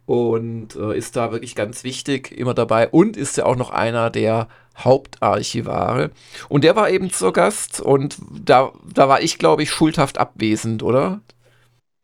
[0.05, 4.11] Und äh, ist da wirklich ganz wichtig immer dabei und ist ja auch noch einer
[4.11, 6.11] der Hauptarchivare.
[6.49, 10.83] Und der war eben zur Gast und da, da war ich, glaube ich, schuldhaft abwesend,
[10.83, 11.21] oder?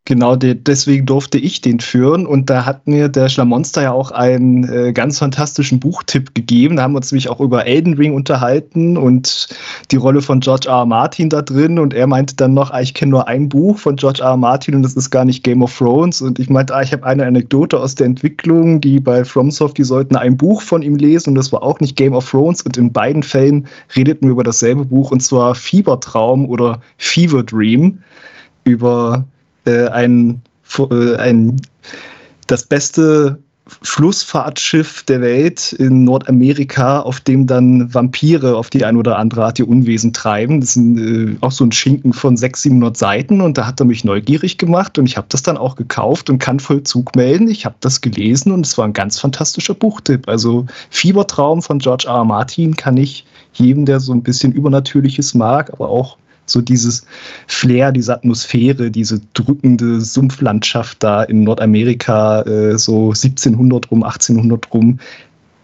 [0.08, 4.10] Genau, de deswegen durfte ich den führen und da hat mir der Schlamonster ja auch
[4.10, 6.76] einen äh, ganz fantastischen Buchtipp gegeben.
[6.76, 9.48] Da haben wir uns nämlich auch über Elden Ring unterhalten und
[9.90, 10.76] die Rolle von George R.
[10.76, 10.86] R.
[10.86, 13.96] Martin da drin und er meinte dann noch, ah, ich kenne nur ein Buch von
[13.96, 14.30] George R.
[14.30, 14.36] R.
[14.38, 17.04] Martin und das ist gar nicht Game of Thrones und ich meinte, ah, ich habe
[17.04, 21.32] eine Anekdote aus der Entwicklung, die bei FromSoft, die sollten ein Buch von ihm lesen
[21.32, 24.44] und das war auch nicht Game of Thrones und in beiden Fällen redeten wir über
[24.44, 27.98] dasselbe Buch und zwar Fiebertraum oder Fever Dream
[28.64, 29.26] über
[29.68, 30.42] äh, ein,
[30.78, 31.60] äh, ein,
[32.46, 33.38] das beste
[33.82, 39.58] Flussfahrtschiff der Welt in Nordamerika, auf dem dann Vampire auf die ein oder andere Art
[39.58, 40.60] ihr Unwesen treiben.
[40.60, 43.80] Das ist ein, äh, auch so ein Schinken von 600, 700 Seiten und da hat
[43.80, 47.48] er mich neugierig gemacht und ich habe das dann auch gekauft und kann Vollzug melden.
[47.48, 50.28] Ich habe das gelesen und es war ein ganz fantastischer Buchtipp.
[50.28, 52.14] Also Fiebertraum von George R.
[52.14, 52.24] R.
[52.24, 56.16] Martin kann ich jedem, der so ein bisschen Übernatürliches mag, aber auch
[56.50, 57.04] so dieses
[57.46, 64.98] Flair, diese Atmosphäre, diese drückende Sumpflandschaft da in Nordamerika, äh, so 1700 rum, 1800 rum.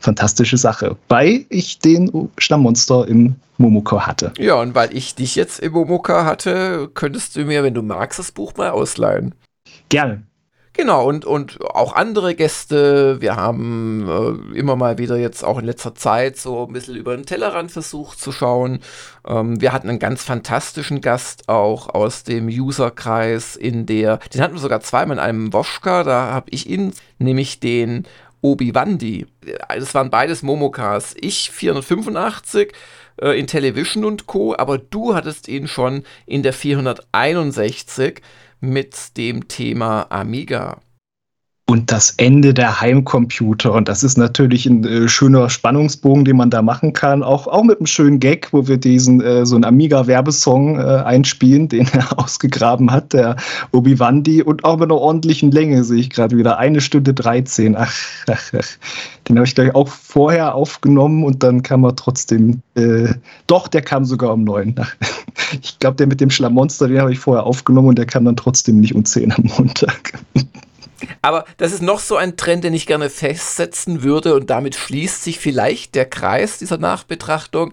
[0.01, 0.97] Fantastische Sache.
[1.09, 4.33] Weil ich den Stammmonster im Momoka hatte.
[4.39, 8.19] Ja, und weil ich dich jetzt im Momoka hatte, könntest du mir, wenn du magst,
[8.19, 9.35] das Buch mal ausleihen.
[9.89, 10.23] Gerne.
[10.77, 13.21] Genau, und, und auch andere Gäste.
[13.21, 17.15] Wir haben äh, immer mal wieder jetzt auch in letzter Zeit so ein bisschen über
[17.15, 18.81] den Tellerrand versucht zu schauen.
[19.25, 24.55] Ähm, wir hatten einen ganz fantastischen Gast auch aus dem Userkreis in der, den hatten
[24.55, 28.05] wir sogar zweimal in einem Woschka, da habe ich ihn, nämlich den
[28.41, 29.29] Obi-Wandi.
[29.69, 31.15] Das waren beides Momokas.
[31.21, 32.73] Ich 485
[33.23, 38.23] äh, in Television und Co., aber du hattest ihn schon in der 461
[38.71, 40.81] mit dem Thema Amiga.
[41.67, 43.73] Und das Ende der Heimcomputer.
[43.73, 47.23] Und das ist natürlich ein äh, schöner Spannungsbogen, den man da machen kann.
[47.23, 51.69] Auch, auch mit einem schönen Gag, wo wir diesen äh, so einen Amiga-Werbesong äh, einspielen,
[51.71, 53.37] den er ausgegraben hat, der
[53.73, 54.43] Obi-Wandi.
[54.43, 56.59] Und auch mit einer ordentlichen Länge sehe ich gerade wieder.
[56.59, 57.77] Eine Stunde 13.
[57.77, 57.95] Ach,
[58.29, 58.69] ach, ach.
[59.27, 62.61] Den habe ich gleich auch vorher aufgenommen und dann kam er trotzdem.
[62.75, 63.15] Äh,
[63.47, 64.75] doch, der kam sogar um neun.
[65.63, 68.37] Ich glaube, der mit dem Schlamonster, den habe ich vorher aufgenommen und der kam dann
[68.37, 70.15] trotzdem nicht um zehn am Montag.
[71.23, 75.23] Aber das ist noch so ein Trend, den ich gerne festsetzen würde und damit schließt
[75.23, 77.73] sich vielleicht der Kreis dieser Nachbetrachtung.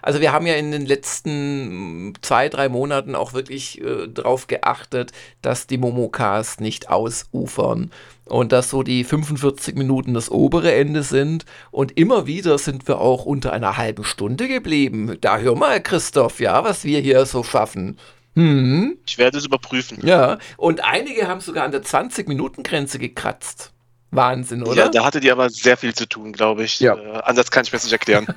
[0.00, 5.12] Also wir haben ja in den letzten zwei, drei Monaten auch wirklich äh, darauf geachtet,
[5.42, 7.90] dass die Momokas nicht ausufern
[8.24, 13.00] und dass so die 45 Minuten das obere Ende sind und immer wieder sind wir
[13.00, 15.16] auch unter einer halben Stunde geblieben.
[15.20, 17.98] Da hör mal, Christoph, ja, was wir hier so schaffen.
[18.34, 18.96] Hm.
[19.06, 19.98] Ich werde es überprüfen.
[20.06, 23.72] Ja, und einige haben sogar an der 20-Minuten-Grenze gekratzt.
[24.12, 24.74] Wahnsinn, oder?
[24.74, 26.80] Ja, da hattet ihr aber sehr viel zu tun, glaube ich.
[26.80, 26.94] Ja.
[26.94, 28.26] Äh, anders kann ich mir das nicht erklären.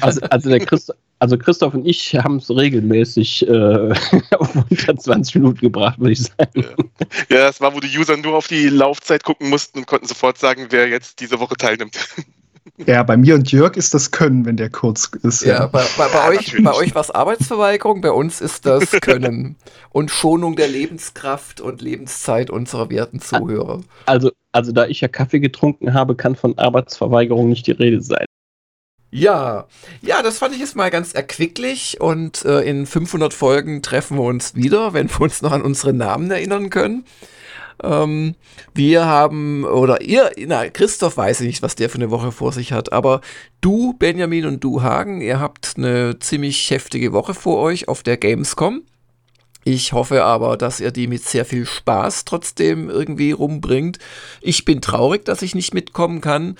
[0.00, 3.92] Also, also, der Christ, also Christoph und ich haben es regelmäßig äh,
[4.38, 6.50] auf unter 20 Minuten gebracht, würde ich sagen.
[6.54, 6.70] Ja.
[7.28, 10.38] ja, das war, wo die User nur auf die Laufzeit gucken mussten und konnten sofort
[10.38, 11.98] sagen, wer jetzt diese Woche teilnimmt.
[12.86, 15.42] Ja, bei mir und Jörg ist das Können, wenn der kurz ist.
[15.42, 15.66] Ja, ja.
[15.66, 19.56] bei, bei, bei, euch, bei euch war es Arbeitsverweigerung, bei uns ist das Können
[19.90, 23.80] und Schonung der Lebenskraft und Lebenszeit unserer werten Zuhörer.
[24.06, 28.26] Also, also da ich ja Kaffee getrunken habe, kann von Arbeitsverweigerung nicht die Rede sein.
[29.12, 29.66] Ja,
[30.02, 34.22] ja, das fand ich jetzt mal ganz erquicklich und äh, in 500 Folgen treffen wir
[34.22, 37.04] uns wieder, wenn wir uns noch an unsere Namen erinnern können.
[37.82, 38.34] Ähm,
[38.74, 42.52] wir haben, oder ihr, na, Christoph weiß ich nicht, was der für eine Woche vor
[42.52, 43.20] sich hat, aber
[43.60, 48.16] du, Benjamin und du, Hagen, ihr habt eine ziemlich heftige Woche vor euch auf der
[48.16, 48.82] Gamescom.
[49.64, 53.98] Ich hoffe aber, dass ihr die mit sehr viel Spaß trotzdem irgendwie rumbringt.
[54.40, 56.56] Ich bin traurig, dass ich nicht mitkommen kann.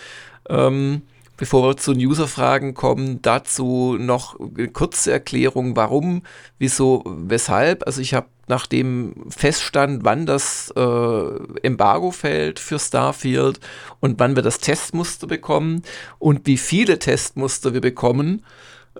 [0.48, 1.02] Ähm,
[1.40, 6.20] bevor wir zu User-Fragen kommen, dazu noch eine kurze Erklärung, warum,
[6.58, 7.86] wieso, weshalb.
[7.86, 13.58] Also ich habe nachdem feststand, wann das äh, Embargo fällt für Starfield
[14.00, 15.82] und wann wir das Testmuster bekommen
[16.18, 18.44] und wie viele Testmuster wir bekommen,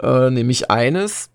[0.03, 1.29] äh, nämlich eines,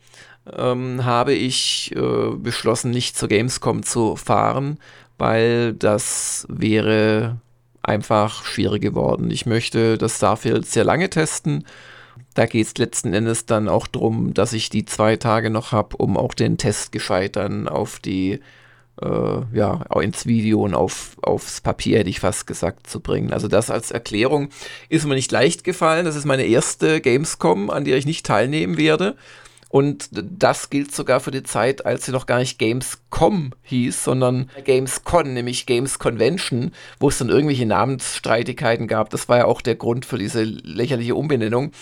[0.58, 4.80] ähm, habe ich äh, beschlossen, nicht zur Gamescom zu fahren,
[5.20, 7.38] weil das wäre
[7.86, 9.32] einfach schwierig geworden.
[9.32, 11.66] Ich möchte das Starfield sehr lange testen.
[12.34, 15.98] Da geht es letzten Endes dann auch darum, dass ich die zwei Tage noch habe,
[15.98, 18.40] um auch den Test gescheit dann auf die,
[19.02, 23.32] äh, ja, ins Video und auf, aufs Papier, hätte ich fast gesagt, zu bringen.
[23.32, 24.50] Also das als Erklärung
[24.90, 26.06] ist mir nicht leicht gefallen.
[26.06, 29.16] Das ist meine erste Gamescom, an der ich nicht teilnehmen werde.
[29.76, 34.50] Und das gilt sogar für die Zeit, als sie noch gar nicht Gamescom hieß, sondern
[34.64, 39.10] Gamescon, nämlich Games Convention, wo es dann irgendwelche Namensstreitigkeiten gab.
[39.10, 41.74] Das war ja auch der Grund für diese lächerliche Umbenennung.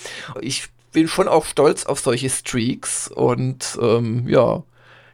[0.42, 4.64] Ich bin schon auch stolz auf solche Streaks und ähm, ja,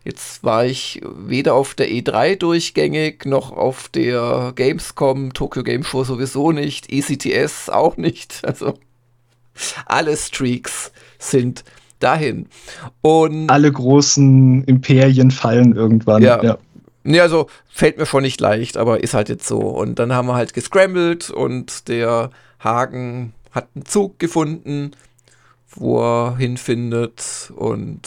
[0.06, 6.06] Jetzt war ich weder auf der E3 durchgängig, noch auf der Gamescom, Tokyo Game Show
[6.06, 8.40] sowieso nicht, ECTS auch nicht.
[8.46, 8.76] Also
[9.86, 11.66] alle Streaks sind
[12.00, 12.48] dahin.
[13.02, 16.22] Und Alle großen Imperien fallen irgendwann.
[16.22, 16.44] Ja.
[16.44, 16.58] ja.
[17.04, 19.60] Nee, also fällt mir schon nicht leicht, aber ist halt jetzt so.
[19.60, 24.92] Und dann haben wir halt gescrambled und der Hagen hat einen Zug gefunden,
[25.70, 28.02] wo er hinfindet und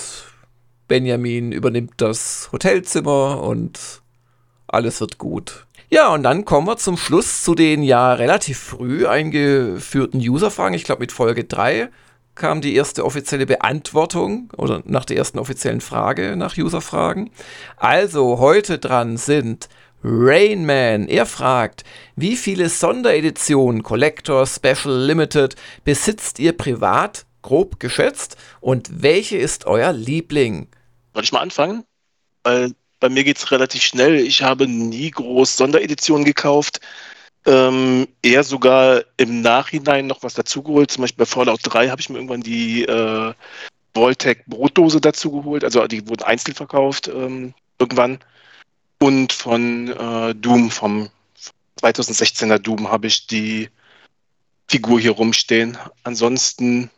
[0.88, 4.02] Benjamin übernimmt das Hotelzimmer und
[4.66, 5.66] alles wird gut.
[5.88, 10.74] Ja, und dann kommen wir zum Schluss zu den ja relativ früh eingeführten User-Fragen.
[10.74, 11.88] Ich glaube, mit Folge 3
[12.34, 17.30] kam die erste offizielle Beantwortung oder nach der ersten offiziellen Frage nach User-Fragen.
[17.76, 19.68] Also heute dran sind
[20.04, 21.08] Rainman.
[21.08, 21.84] Er fragt,
[22.16, 28.36] wie viele Sondereditionen, Collector, Special, Limited besitzt ihr privat, grob geschätzt?
[28.60, 30.68] Und welche ist euer Liebling?
[31.14, 31.84] Soll ich mal anfangen?
[32.42, 34.16] Weil bei mir geht es relativ schnell.
[34.16, 36.80] Ich habe nie groß Sondereditionen gekauft
[37.46, 40.90] ähm, eher sogar im Nachhinein noch was dazugeholt.
[40.90, 43.34] Zum Beispiel bei Fallout 3 habe ich mir irgendwann die äh,
[43.94, 45.64] Voltec Brotdose dazugeholt.
[45.64, 48.20] Also die wurden einzeln verkauft ähm, irgendwann.
[48.98, 51.10] Und von äh, Doom, vom
[51.82, 53.68] 2016er Doom, habe ich die
[54.68, 55.76] Figur hier rumstehen.
[56.04, 56.90] Ansonsten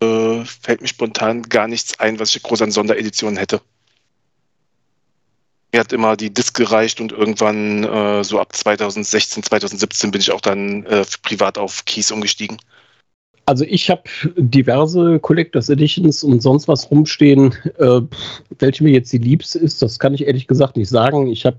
[0.00, 3.60] äh, fällt mir spontan gar nichts ein, was ich groß an Sondereditionen hätte
[5.76, 10.32] mir hat immer die Disk gereicht und irgendwann äh, so ab 2016, 2017 bin ich
[10.32, 12.56] auch dann äh, privat auf Keys umgestiegen.
[13.44, 14.02] Also ich habe
[14.36, 17.54] diverse Collectors Editions und sonst was rumstehen.
[17.78, 18.00] Äh,
[18.58, 21.26] welche mir jetzt die liebste ist, das kann ich ehrlich gesagt nicht sagen.
[21.26, 21.58] Ich habe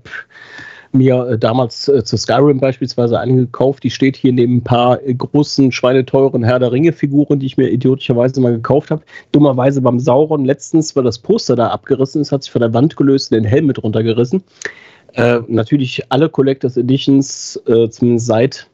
[0.92, 3.82] mir äh, damals äh, zu Skyrim beispielsweise angekauft.
[3.82, 7.68] Die steht hier neben ein paar äh, großen, schweineteuren Herr der Ringe-Figuren, die ich mir
[7.68, 9.02] idiotischerweise mal gekauft habe.
[9.32, 12.96] Dummerweise beim Sauron letztens, weil das Poster da abgerissen ist, hat sich von der Wand
[12.96, 14.42] gelöst und den Helm mit runtergerissen.
[15.14, 18.68] Äh, natürlich alle Collectors Editions, äh, zumindest seit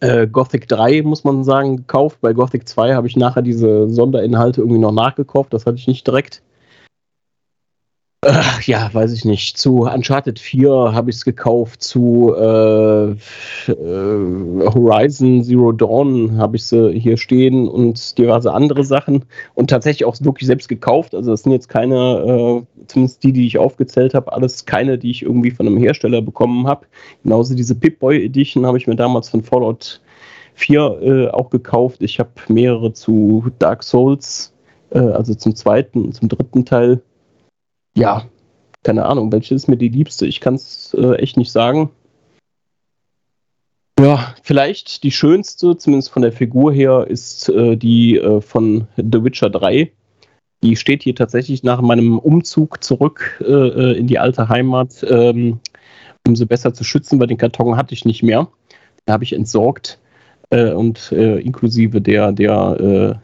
[0.00, 2.18] äh, Gothic 3, muss man sagen, gekauft.
[2.20, 5.52] Bei Gothic 2 habe ich nachher diese Sonderinhalte irgendwie noch nachgekauft.
[5.52, 6.42] Das hatte ich nicht direkt.
[8.24, 9.58] Äh, ja, weiß ich nicht.
[9.58, 11.82] Zu Uncharted 4 habe ich es gekauft.
[11.82, 13.16] Zu äh, äh,
[13.68, 19.24] Horizon Zero Dawn habe ich sie hier stehen und diverse andere Sachen.
[19.54, 21.14] Und tatsächlich auch wirklich selbst gekauft.
[21.14, 25.10] Also, das sind jetzt keine, äh, zumindest die, die ich aufgezählt habe, alles keine, die
[25.10, 26.86] ich irgendwie von einem Hersteller bekommen habe.
[27.22, 30.00] Genauso diese Pip-Boy Edition habe ich mir damals von Fallout
[30.54, 32.00] 4 äh, auch gekauft.
[32.00, 34.54] Ich habe mehrere zu Dark Souls,
[34.90, 37.02] äh, also zum zweiten und zum dritten Teil
[37.96, 38.24] ja,
[38.82, 40.26] keine Ahnung, welche ist mir die liebste?
[40.26, 41.90] Ich kann es äh, echt nicht sagen.
[43.98, 49.24] Ja, vielleicht die schönste, zumindest von der Figur her, ist äh, die äh, von The
[49.24, 49.90] Witcher 3.
[50.62, 55.60] Die steht hier tatsächlich nach meinem Umzug zurück äh, äh, in die alte Heimat, ähm,
[56.26, 58.48] um sie besser zu schützen, weil den Karton hatte ich nicht mehr.
[59.06, 59.98] Den habe ich entsorgt
[60.50, 63.22] äh, und inklusive der, der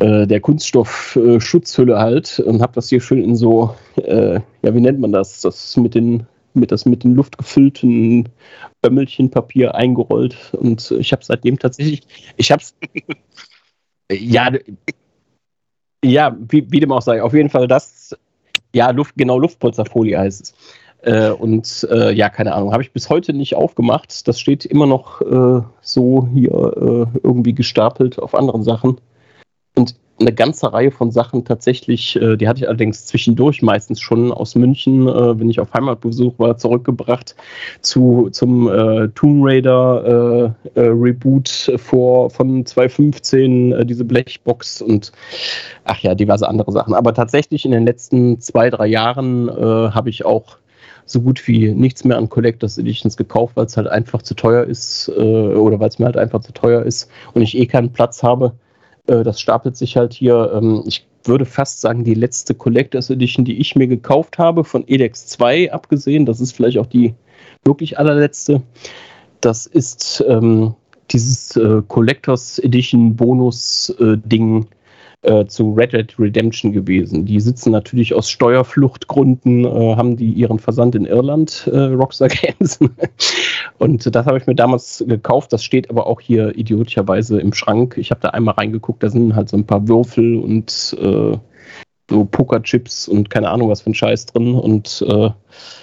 [0.00, 4.80] äh, der Kunststoffschutzhülle äh, halt und habe das hier schön in so, äh, ja, wie
[4.80, 5.40] nennt man das?
[5.42, 8.28] Das mit den mit das mit den luftgefüllten
[8.82, 12.02] Bömmelchenpapier eingerollt und ich habe seitdem tatsächlich,
[12.36, 12.74] ich habe es,
[14.12, 14.50] ja,
[16.04, 18.16] ja, wie, wie dem auch sei, auf jeden Fall das,
[18.74, 20.54] ja, Luft, genau Luftpolsterfolie heißt es.
[21.02, 24.26] Äh, und äh, ja, keine Ahnung, habe ich bis heute nicht aufgemacht.
[24.28, 29.00] Das steht immer noch äh, so hier irgendwie gestapelt auf anderen Sachen.
[29.80, 34.30] Und eine ganze Reihe von Sachen tatsächlich, äh, die hatte ich allerdings zwischendurch meistens schon
[34.30, 37.34] aus München, äh, wenn ich auf Heimatbesuch war, zurückgebracht
[37.80, 45.12] zu, zum äh, Tomb Raider äh, äh, Reboot vor, von 2015, äh, diese Blechbox und
[45.84, 46.92] ach ja, diverse andere Sachen.
[46.92, 50.58] Aber tatsächlich in den letzten zwei, drei Jahren habe ich auch
[51.06, 54.64] so gut wie nichts mehr an Collectors Editions gekauft, weil es halt einfach zu teuer
[54.64, 58.22] ist oder weil es mir halt einfach zu teuer ist und ich eh keinen Platz
[58.22, 58.52] habe
[59.10, 60.52] äh, das stapelt sich halt hier.
[60.54, 64.84] Ähm, ich würde fast sagen, die letzte Collectors Edition, die ich mir gekauft habe, von
[64.86, 67.14] Edex 2 abgesehen, das ist vielleicht auch die
[67.64, 68.62] wirklich allerletzte.
[69.40, 70.74] Das ist ähm,
[71.10, 74.62] dieses äh, Collectors Edition Bonus-Ding.
[74.62, 74.66] Äh,
[75.22, 77.26] äh, zu Red Dead Redemption gewesen.
[77.26, 82.78] Die sitzen natürlich aus Steuerfluchtgründen, äh, haben die ihren Versand in Irland, äh, Rockstar Games.
[83.78, 85.52] Und das habe ich mir damals gekauft.
[85.52, 87.96] Das steht aber auch hier idiotischerweise im Schrank.
[87.96, 91.36] Ich habe da einmal reingeguckt, da sind halt so ein paar Würfel und äh,
[92.08, 94.54] so Pokerchips und keine Ahnung was für ein Scheiß drin.
[94.54, 95.30] Und äh,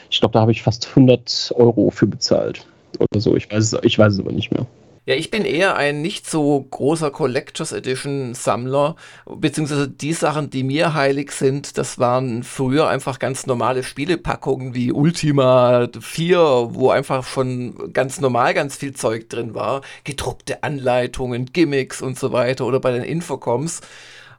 [0.09, 2.65] ich glaube, da habe ich fast 100 Euro für bezahlt.
[2.99, 3.36] Oder so.
[3.36, 4.65] Ich weiß, ich weiß es aber nicht mehr.
[5.08, 10.64] Ja, ich bin eher ein nicht so großer Collectors Edition Sammler, beziehungsweise die Sachen, die
[10.64, 16.39] mir heilig sind, das waren früher einfach ganz normale Spielepackungen wie Ultima 4,
[16.72, 22.34] wo einfach schon ganz normal ganz viel Zeug drin war, gedruckte Anleitungen, Gimmicks und so
[22.34, 23.80] weiter oder bei den Infocoms.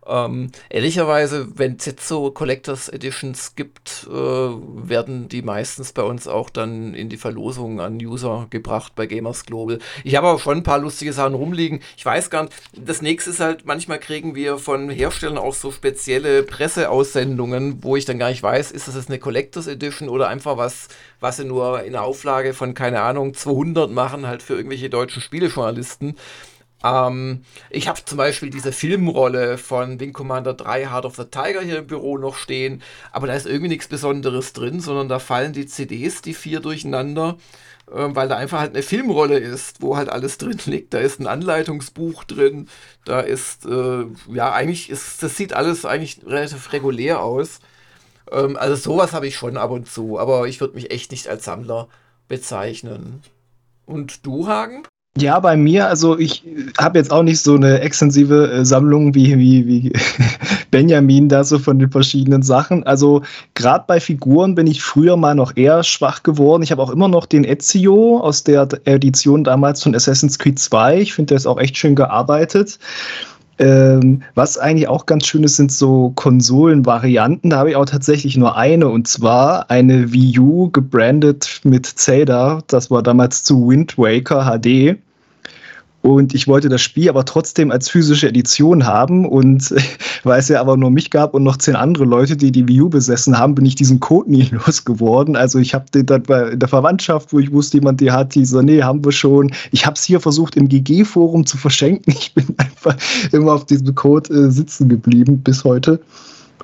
[0.08, 6.26] Ähm, ehrlicherweise, wenn es jetzt so Collectors Editions gibt, äh, werden die meistens bei uns
[6.26, 9.78] auch dann in die Verlosung an User gebracht bei Gamers Global.
[10.04, 11.80] Ich habe aber schon ein paar lustige Sachen rumliegen.
[11.96, 15.70] Ich weiß gar nicht, das nächste ist halt, manchmal kriegen wir von Herstellern auch so
[15.70, 20.28] spezielle Presseaussendungen, wo ich dann gar nicht weiß, ist das jetzt eine Collectors Edition oder
[20.28, 20.88] einfach was,
[21.20, 25.20] was sie nur in der Auflage von, keine Ahnung, 200 machen, halt für irgendwelche deutschen
[25.20, 26.16] Spielejournalisten.
[26.84, 31.60] Ähm, ich habe zum Beispiel diese Filmrolle von Wing Commander 3 Heart of the Tiger
[31.62, 35.52] hier im Büro noch stehen, aber da ist irgendwie nichts Besonderes drin, sondern da fallen
[35.52, 37.36] die CDs, die vier durcheinander,
[37.90, 40.94] äh, weil da einfach halt eine Filmrolle ist, wo halt alles drin liegt.
[40.94, 42.68] Da ist ein Anleitungsbuch drin,
[43.04, 47.60] da ist, äh, ja, eigentlich ist, das sieht alles eigentlich relativ regulär aus.
[48.30, 51.28] Ähm, also sowas habe ich schon ab und zu, aber ich würde mich echt nicht
[51.28, 51.88] als Sammler
[52.28, 53.22] bezeichnen.
[53.86, 54.84] Und du, Hagen?
[55.18, 56.44] Ja, bei mir, also ich
[56.78, 59.92] habe jetzt auch nicht so eine extensive äh, Sammlung wie, wie, wie
[60.70, 62.84] Benjamin da so von den verschiedenen Sachen.
[62.84, 63.22] Also
[63.54, 66.62] gerade bei Figuren bin ich früher mal noch eher schwach geworden.
[66.62, 71.00] Ich habe auch immer noch den Ezio aus der Edition damals von Assassin's Creed 2.
[71.00, 72.78] Ich finde, der ist auch echt schön gearbeitet.
[73.58, 77.50] Ähm, was eigentlich auch ganz schön ist, sind so Konsolenvarianten.
[77.50, 82.62] Da habe ich auch tatsächlich nur eine und zwar eine Wii U gebrandet mit Zelda.
[82.68, 84.98] Das war damals zu Wind Waker HD.
[86.00, 89.26] Und ich wollte das Spiel aber trotzdem als physische Edition haben.
[89.26, 89.74] Und
[90.22, 92.82] weil es ja aber nur mich gab und noch zehn andere Leute, die die Wii
[92.82, 95.36] U besessen haben, bin ich diesen Code nie losgeworden.
[95.36, 98.34] Also ich habe den dann bei in der Verwandtschaft, wo ich wusste, jemand die hat,
[98.34, 99.52] die so, nee, haben wir schon.
[99.72, 102.14] Ich habe es hier versucht im GG-Forum zu verschenken.
[102.18, 102.96] Ich bin einfach
[103.32, 106.00] immer auf diesem Code äh, sitzen geblieben bis heute.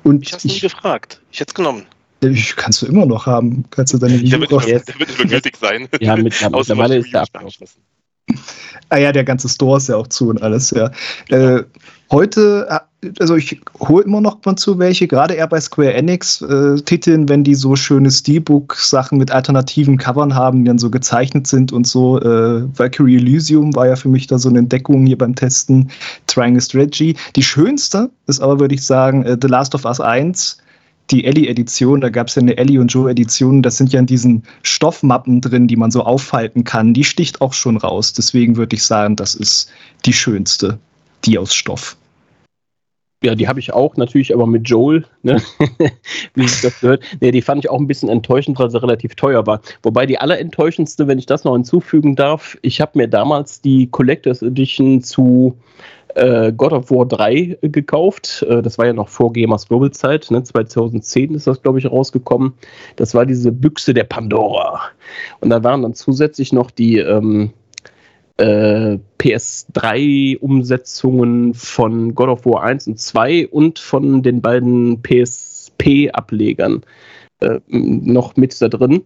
[0.03, 1.21] Und ich habe nie gefragt.
[1.31, 1.83] Ich hätte es genommen.
[2.21, 3.65] Ich kannst du immer noch haben.
[3.71, 5.87] Kannst du deine Video Der wird, der wird gültig sein.
[5.99, 7.79] Ja, mit, mittlerweile ist der abgeschlossen.
[8.89, 10.91] Ah ja, der ganze Store ist ja auch zu und alles, ja.
[11.29, 11.63] Äh,
[12.11, 16.41] heute, äh, also ich hole immer noch mal zu welche, gerade eher bei Square Enix
[16.41, 21.47] äh, Titeln, wenn die so schöne Steelbook-Sachen mit alternativen Covern haben, die dann so gezeichnet
[21.47, 22.19] sind und so.
[22.19, 25.89] Äh, Valkyrie Elysium war ja für mich da so eine Entdeckung hier beim Testen.
[26.27, 27.15] Triangle Strategy.
[27.35, 30.57] Die schönste ist aber, würde ich sagen, äh, The Last of Us 1
[31.11, 34.43] die Ellie-Edition, da gab es ja eine Ellie und Joe-Edition, das sind ja in diesen
[34.63, 36.93] Stoffmappen drin, die man so aufhalten kann.
[36.93, 38.13] Die sticht auch schon raus.
[38.13, 39.69] Deswegen würde ich sagen, das ist
[40.05, 40.79] die schönste,
[41.23, 41.95] die aus Stoff.
[43.23, 45.41] Ja, die habe ich auch natürlich, aber mit Joel, ne?
[46.35, 47.03] wie sich das gehört.
[47.21, 49.61] Nee, die fand ich auch ein bisschen enttäuschend, weil sie relativ teuer war.
[49.81, 54.41] Wobei die allerenttäuschendste, wenn ich das noch hinzufügen darf, ich habe mir damals die Collectors
[54.41, 55.57] Edition zu
[56.15, 58.45] äh, God of War 3 gekauft.
[58.49, 60.31] Äh, das war ja noch vor Gamers Global Zeit.
[60.31, 60.43] Ne?
[60.43, 62.53] 2010 ist das, glaube ich, rausgekommen.
[62.95, 64.81] Das war diese Büchse der Pandora.
[65.41, 67.51] Und da waren dann zusätzlich noch die ähm,
[68.37, 76.81] äh, PS3-Umsetzungen von God of War 1 und 2 und von den beiden PSP-Ablegern
[77.41, 79.03] äh, noch mit da drin.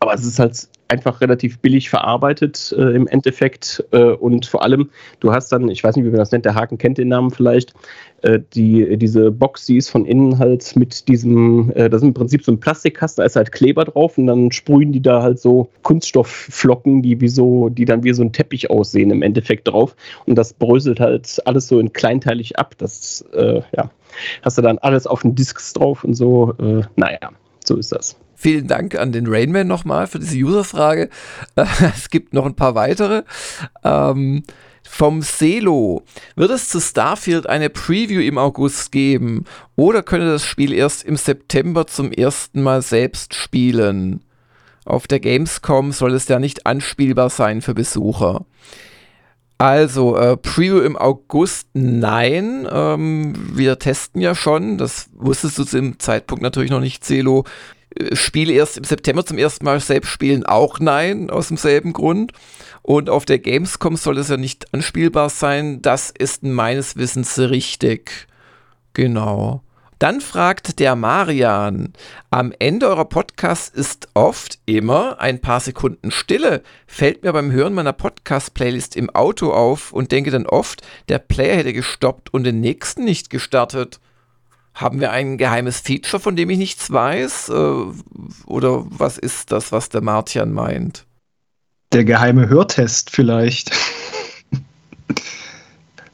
[0.00, 3.84] Aber es ist halt einfach relativ billig verarbeitet äh, im Endeffekt.
[3.92, 4.90] Äh, und vor allem,
[5.20, 7.30] du hast dann, ich weiß nicht, wie man das nennt, der Haken kennt den Namen
[7.30, 7.74] vielleicht,
[8.22, 12.14] äh, die, diese Box, die ist von innen halt mit diesem, äh, das ist im
[12.14, 15.38] Prinzip so ein Plastikkasten, da ist halt Kleber drauf und dann sprühen die da halt
[15.38, 19.94] so Kunststoffflocken, die wie so, die dann wie so ein Teppich aussehen im Endeffekt drauf.
[20.26, 22.74] Und das bröselt halt alles so in kleinteilig ab.
[22.78, 23.90] Das, äh, ja,
[24.42, 26.54] hast du dann alles auf den Disks drauf und so.
[26.58, 27.30] Äh, naja,
[27.68, 28.16] so ist das.
[28.34, 31.10] Vielen Dank an den Rainman nochmal für diese Userfrage.
[31.56, 33.22] es gibt noch ein paar weitere.
[33.84, 34.42] Ähm,
[34.88, 36.02] vom Selo.
[36.34, 39.44] Wird es zu Starfield eine Preview im August geben
[39.76, 44.24] oder könnte das Spiel erst im September zum ersten Mal selbst spielen?
[44.84, 48.46] Auf der Gamescom soll es ja nicht anspielbar sein für Besucher.
[49.58, 52.66] Also, äh, Preview im August, nein.
[52.70, 57.44] Ähm, wir testen ja schon, das wusstest du zu dem Zeitpunkt natürlich noch nicht, Celo.
[58.12, 62.32] Spiele erst im September zum ersten Mal selbst spielen, auch nein, aus demselben Grund.
[62.82, 65.82] Und auf der Gamescom soll es ja nicht anspielbar sein.
[65.82, 68.28] Das ist meines Wissens richtig.
[68.94, 69.62] Genau.
[69.98, 71.92] Dann fragt der Marian,
[72.30, 76.62] am Ende eurer Podcasts ist oft immer ein paar Sekunden Stille.
[76.86, 81.56] Fällt mir beim Hören meiner Podcast-Playlist im Auto auf und denke dann oft, der Player
[81.56, 83.98] hätte gestoppt und den nächsten nicht gestartet.
[84.72, 87.48] Haben wir ein geheimes Feature, von dem ich nichts weiß?
[87.48, 87.84] Äh,
[88.46, 91.06] oder was ist das, was der Martian meint?
[91.92, 93.72] Der geheime Hörtest vielleicht.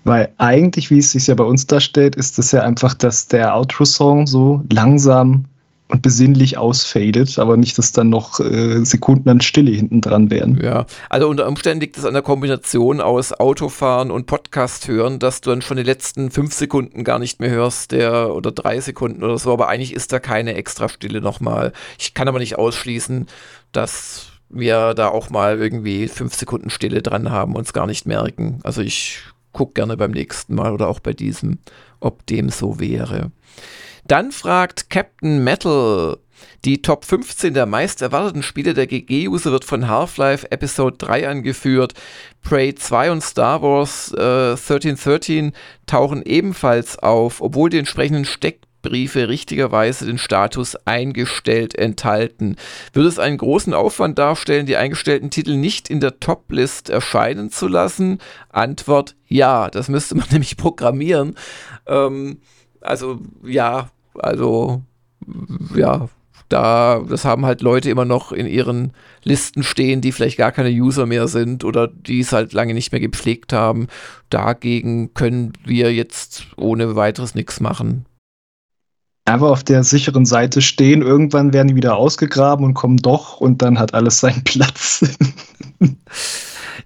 [0.05, 3.55] Weil eigentlich, wie es sich ja bei uns darstellt, ist es ja einfach, dass der
[3.57, 5.47] Outro-Song so langsam
[5.89, 10.59] und besinnlich ausfadet, aber nicht, dass dann noch äh, Sekunden an Stille hinten dran wären.
[10.63, 15.41] Ja, also unter Umständen liegt es an der Kombination aus Autofahren und Podcast hören, dass
[15.41, 19.23] du dann schon die letzten fünf Sekunden gar nicht mehr hörst, der oder drei Sekunden
[19.23, 21.73] oder so, aber eigentlich ist da keine extra Stille nochmal.
[21.99, 23.27] Ich kann aber nicht ausschließen,
[23.73, 28.07] dass wir da auch mal irgendwie fünf Sekunden Stille dran haben und es gar nicht
[28.07, 28.61] merken.
[28.63, 29.23] Also ich
[29.55, 31.59] gucke gerne beim nächsten Mal oder auch bei diesem,
[32.01, 33.31] ob dem so wäre.
[34.07, 36.19] Dann fragt Captain Metal,
[36.65, 41.95] die Top 15 der meist erwarteten Spiele der GG-User wird von Half-Life Episode 3 angeführt.
[42.43, 45.53] Prey 2 und Star Wars äh, 1313
[45.87, 48.27] tauchen ebenfalls auf, obwohl die entsprechenden
[48.85, 52.57] Steckbriefe richtigerweise den Status eingestellt enthalten.
[52.93, 57.67] Würde es einen großen Aufwand darstellen, die eingestellten Titel nicht in der Top-List erscheinen zu
[57.67, 58.19] lassen?
[58.51, 61.35] Antwort ja, das müsste man nämlich programmieren.
[61.87, 62.39] Ähm,
[62.81, 64.83] also ja, also
[65.75, 66.09] ja,
[66.51, 70.69] da, das haben halt Leute immer noch in ihren Listen stehen, die vielleicht gar keine
[70.69, 73.89] User mehr sind oder die es halt lange nicht mehr gepflegt haben.
[74.29, 78.05] Dagegen können wir jetzt ohne weiteres nichts machen.
[79.27, 83.63] Einfach auf der sicheren Seite stehen, irgendwann werden die wieder ausgegraben und kommen doch und
[83.63, 85.03] dann hat alles seinen Platz.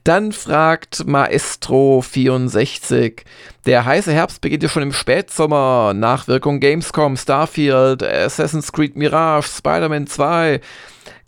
[0.05, 3.23] Dann fragt Maestro64,
[3.67, 10.07] der heiße Herbst beginnt ja schon im Spätsommer, Nachwirkung Gamescom, Starfield, Assassin's Creed Mirage, Spider-Man
[10.07, 10.61] 2.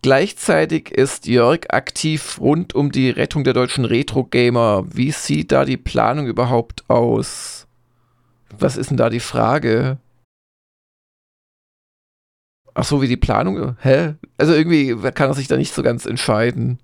[0.02, 4.84] Gleichzeitig ist Jörg aktiv rund um die Rettung der deutschen Retro-Gamer.
[4.90, 7.66] Wie sieht da die Planung überhaupt aus?
[8.58, 9.98] Was ist denn da die Frage?
[12.74, 13.76] Ach so, wie die Planung?
[13.80, 14.14] Hä?
[14.38, 16.78] Also irgendwie kann er sich da nicht so ganz entscheiden.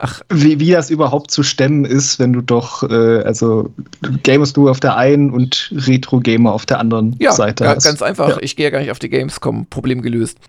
[0.00, 3.72] Ach, wie, wie das überhaupt zu stemmen ist, wenn du doch, äh, also
[4.22, 7.84] Gamers du auf der einen und Retro-Gamer auf der anderen ja, Seite ja, hast.
[7.84, 8.28] ganz einfach.
[8.28, 8.36] Ja.
[8.40, 9.66] Ich gehe ja gar nicht auf die Gamescom.
[9.66, 10.38] Problem gelöst.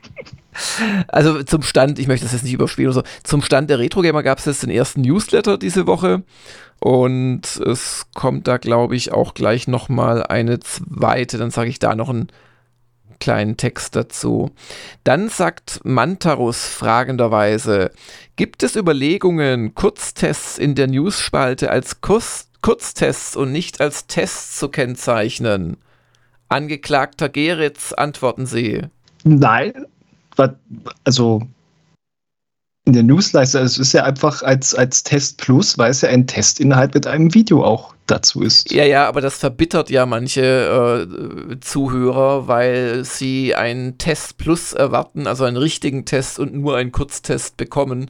[1.07, 3.03] Also zum Stand, ich möchte das jetzt nicht überspielen oder so.
[3.23, 6.23] Zum Stand der Retro-Gamer gab es jetzt den ersten Newsletter diese Woche.
[6.79, 11.37] Und es kommt da, glaube ich, auch gleich nochmal eine zweite.
[11.37, 12.27] Dann sage ich da noch einen
[13.20, 14.51] kleinen Text dazu.
[15.03, 17.91] Dann sagt Mantarus fragenderweise,
[18.36, 24.67] gibt es Überlegungen, Kurztests in der News-Spalte als Kurz Kurztests und nicht als Tests zu
[24.67, 25.78] kennzeichnen?
[26.49, 28.82] Angeklagter Geritz, antworten Sie.
[29.24, 29.86] Nein,
[31.03, 31.41] also
[32.89, 36.25] in der Newsletter, es ist ja einfach als, als Test Plus, weil es ja ein
[36.25, 38.71] Testinhalt mit einem Video auch dazu ist.
[38.71, 41.07] Ja, ja, aber das verbittert ja manche
[41.51, 46.91] äh, Zuhörer, weil sie einen Test Plus erwarten, also einen richtigen Test und nur einen
[46.91, 48.09] Kurztest bekommen.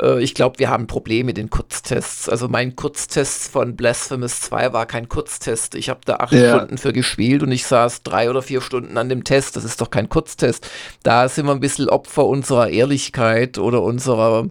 [0.00, 2.28] Äh, ich glaube, wir haben Probleme mit den Kurztests.
[2.28, 5.74] Also mein Kurztest von Blasphemous 2 war kein Kurztest.
[5.74, 6.58] Ich habe da acht Ja.
[6.58, 9.56] Stunden für gespielt und ich saß drei oder vier Stunden an dem Test.
[9.56, 10.68] Das ist doch kein Kurztest.
[11.02, 14.46] Da sind wir ein bisschen Opfer unserer Ehrlichkeit oder unserer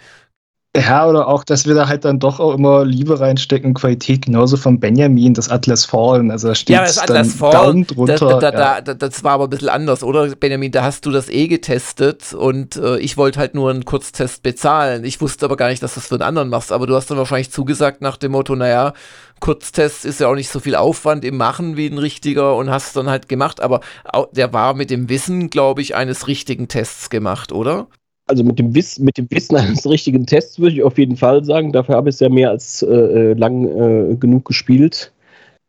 [0.77, 4.57] Ja, oder auch, dass wir da halt dann doch auch immer Liebe reinstecken, Qualität, genauso
[4.57, 6.33] von Benjamin, das Atlas Fallen.
[6.33, 8.41] Also da steht Ja, das Atlas dann Fallen, drunter.
[8.41, 8.81] da, da, ja.
[8.81, 10.73] da, da, das war aber ein bisschen anders, oder Benjamin?
[10.73, 15.05] Da hast du das eh getestet und äh, ich wollte halt nur einen Kurztest bezahlen.
[15.05, 16.73] Ich wusste aber gar nicht, dass du das für einen anderen machst.
[16.73, 18.95] Aber du hast dann wahrscheinlich zugesagt nach dem Motto, naja,
[19.39, 22.97] Kurztest ist ja auch nicht so viel Aufwand im Machen wie ein richtiger und hast
[22.97, 23.61] dann halt gemacht.
[23.61, 23.81] Aber
[24.13, 27.87] au- der war mit dem Wissen, glaube ich, eines richtigen Tests gemacht, oder?
[28.27, 31.45] Also mit dem, Wiss, mit dem Wissen eines richtigen Tests würde ich auf jeden Fall
[31.45, 31.73] sagen.
[31.73, 35.13] Dafür habe ich es ja mehr als äh, äh, lang äh, genug gespielt.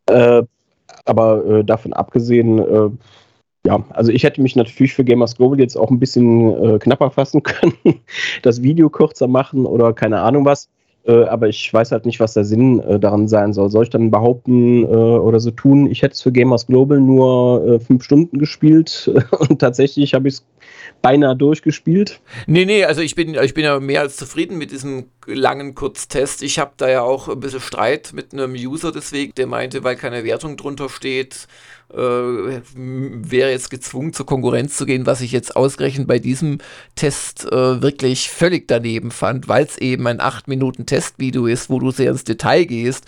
[0.06, 0.42] Äh,
[1.04, 2.90] aber äh, davon abgesehen, äh,
[3.66, 7.42] ja, also ich hätte mich natürlich für Gamers Global jetzt auch ein bisschen knapper fassen
[7.42, 7.74] können,
[8.42, 10.68] das Video kürzer machen oder keine Ahnung was.
[11.06, 13.70] Äh, aber ich weiß halt nicht, was der Sinn äh, daran sein soll.
[13.70, 17.66] Soll ich dann behaupten äh, oder so tun, ich hätte es für Gamers Global nur
[17.66, 19.10] äh, fünf Stunden gespielt
[19.48, 20.46] und tatsächlich habe ich es
[21.02, 22.20] beinahe durchgespielt.
[22.46, 26.42] Nee, nee, also ich bin, ich bin ja mehr als zufrieden mit diesem langen Kurztest.
[26.42, 29.96] Ich habe da ja auch ein bisschen Streit mit einem User deswegen, der meinte, weil
[29.96, 31.48] keine Wertung drunter steht,
[31.92, 36.58] äh, wäre jetzt gezwungen zur Konkurrenz zu gehen, was ich jetzt ausgerechnet bei diesem
[36.94, 42.10] Test äh, wirklich völlig daneben fand, weil es eben ein 8-Minuten-Testvideo ist, wo du sehr
[42.10, 43.04] ins Detail gehst.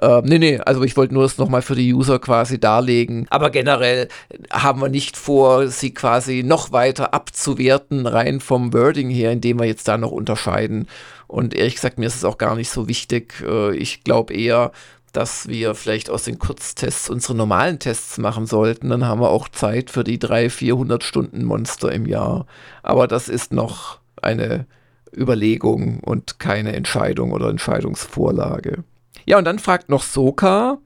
[0.00, 3.26] Ähm, nee, nee, also ich wollte nur das nochmal für die User quasi darlegen.
[3.28, 4.08] Aber generell
[4.50, 9.66] haben wir nicht vor, sie quasi noch weiter abzuwerten, rein vom Wording her, indem wir
[9.66, 10.88] jetzt da noch unterscheiden.
[11.26, 13.44] Und ehrlich gesagt, mir ist es auch gar nicht so wichtig.
[13.46, 14.72] Äh, ich glaube eher,
[15.12, 18.88] dass wir vielleicht aus den Kurztests unsere normalen Tests machen sollten.
[18.88, 22.46] Dann haben wir auch Zeit für die 300, 400 Stunden Monster im Jahr.
[22.82, 24.66] Aber das ist noch eine
[25.14, 28.84] Überlegung und keine Entscheidung oder Entscheidungsvorlage.
[29.26, 30.78] Ja, und dann fragt noch Soka,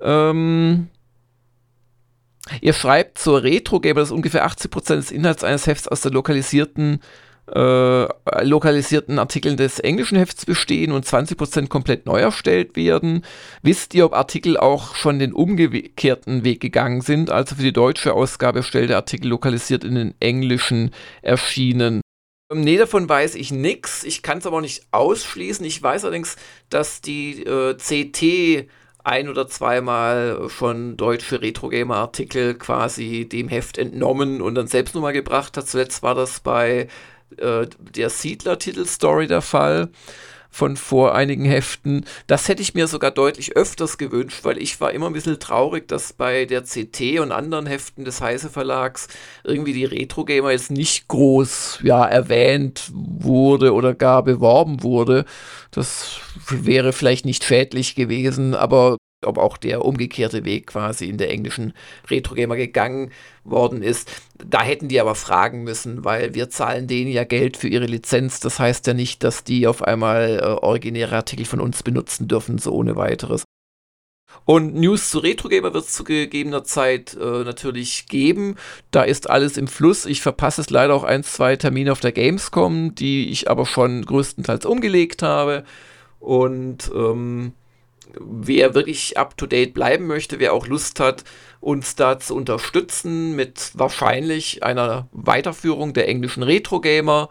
[0.00, 0.88] ähm,
[2.60, 7.00] ihr schreibt zur Retro-Gamer, dass ungefähr 80% des Inhalts eines Hefts aus der lokalisierten,
[7.52, 8.06] äh,
[8.44, 13.24] lokalisierten Artikeln des englischen Hefts bestehen und 20% komplett neu erstellt werden.
[13.62, 18.14] Wisst ihr, ob Artikel auch schon den umgekehrten Weg gegangen sind, also für die deutsche
[18.14, 20.90] Ausgabe erstellte Artikel lokalisiert in den englischen
[21.22, 22.00] erschienen?
[22.50, 24.04] Ähm, Nee, davon weiß ich nichts.
[24.04, 25.64] Ich kann es aber auch nicht ausschließen.
[25.64, 26.36] Ich weiß allerdings,
[26.68, 28.68] dass die äh, CT
[29.02, 35.56] ein oder zweimal schon deutsche Retro-Gamer-Artikel quasi dem Heft entnommen und dann selbst nochmal gebracht
[35.56, 35.68] hat.
[35.68, 36.88] Zuletzt war das bei
[37.38, 39.88] äh, der Siedler-Titelstory der Fall
[40.50, 42.04] von vor einigen Heften.
[42.26, 45.88] Das hätte ich mir sogar deutlich öfters gewünscht, weil ich war immer ein bisschen traurig,
[45.88, 49.08] dass bei der CT und anderen Heften des Heise Verlags
[49.44, 55.24] irgendwie die Retro Gamer jetzt nicht groß ja, erwähnt wurde oder gar beworben wurde.
[55.70, 61.30] Das wäre vielleicht nicht schädlich gewesen, aber ob auch der umgekehrte Weg quasi in der
[61.30, 61.74] englischen
[62.08, 63.10] Retro Gamer gegangen
[63.44, 64.10] worden ist.
[64.44, 68.40] Da hätten die aber fragen müssen, weil wir zahlen denen ja Geld für ihre Lizenz.
[68.40, 72.58] Das heißt ja nicht, dass die auf einmal äh, originäre Artikel von uns benutzen dürfen,
[72.58, 73.44] so ohne weiteres.
[74.44, 78.56] Und News zu Retro Gamer wird es zu gegebener Zeit äh, natürlich geben.
[78.90, 80.06] Da ist alles im Fluss.
[80.06, 84.04] Ich verpasse es leider auch ein, zwei Termine auf der Gamescom, die ich aber schon
[84.04, 85.64] größtenteils umgelegt habe.
[86.20, 87.52] Und ähm,
[88.18, 91.24] wer wirklich up to date bleiben möchte, wer auch Lust hat,
[91.60, 97.28] uns da zu unterstützen mit wahrscheinlich einer Weiterführung der englischen Retro Gamer,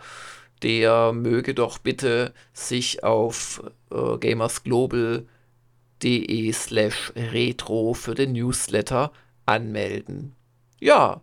[0.61, 9.11] der möge doch bitte sich auf äh, gamersglobal.de slash retro für den Newsletter
[9.45, 10.35] anmelden.
[10.79, 11.21] Ja,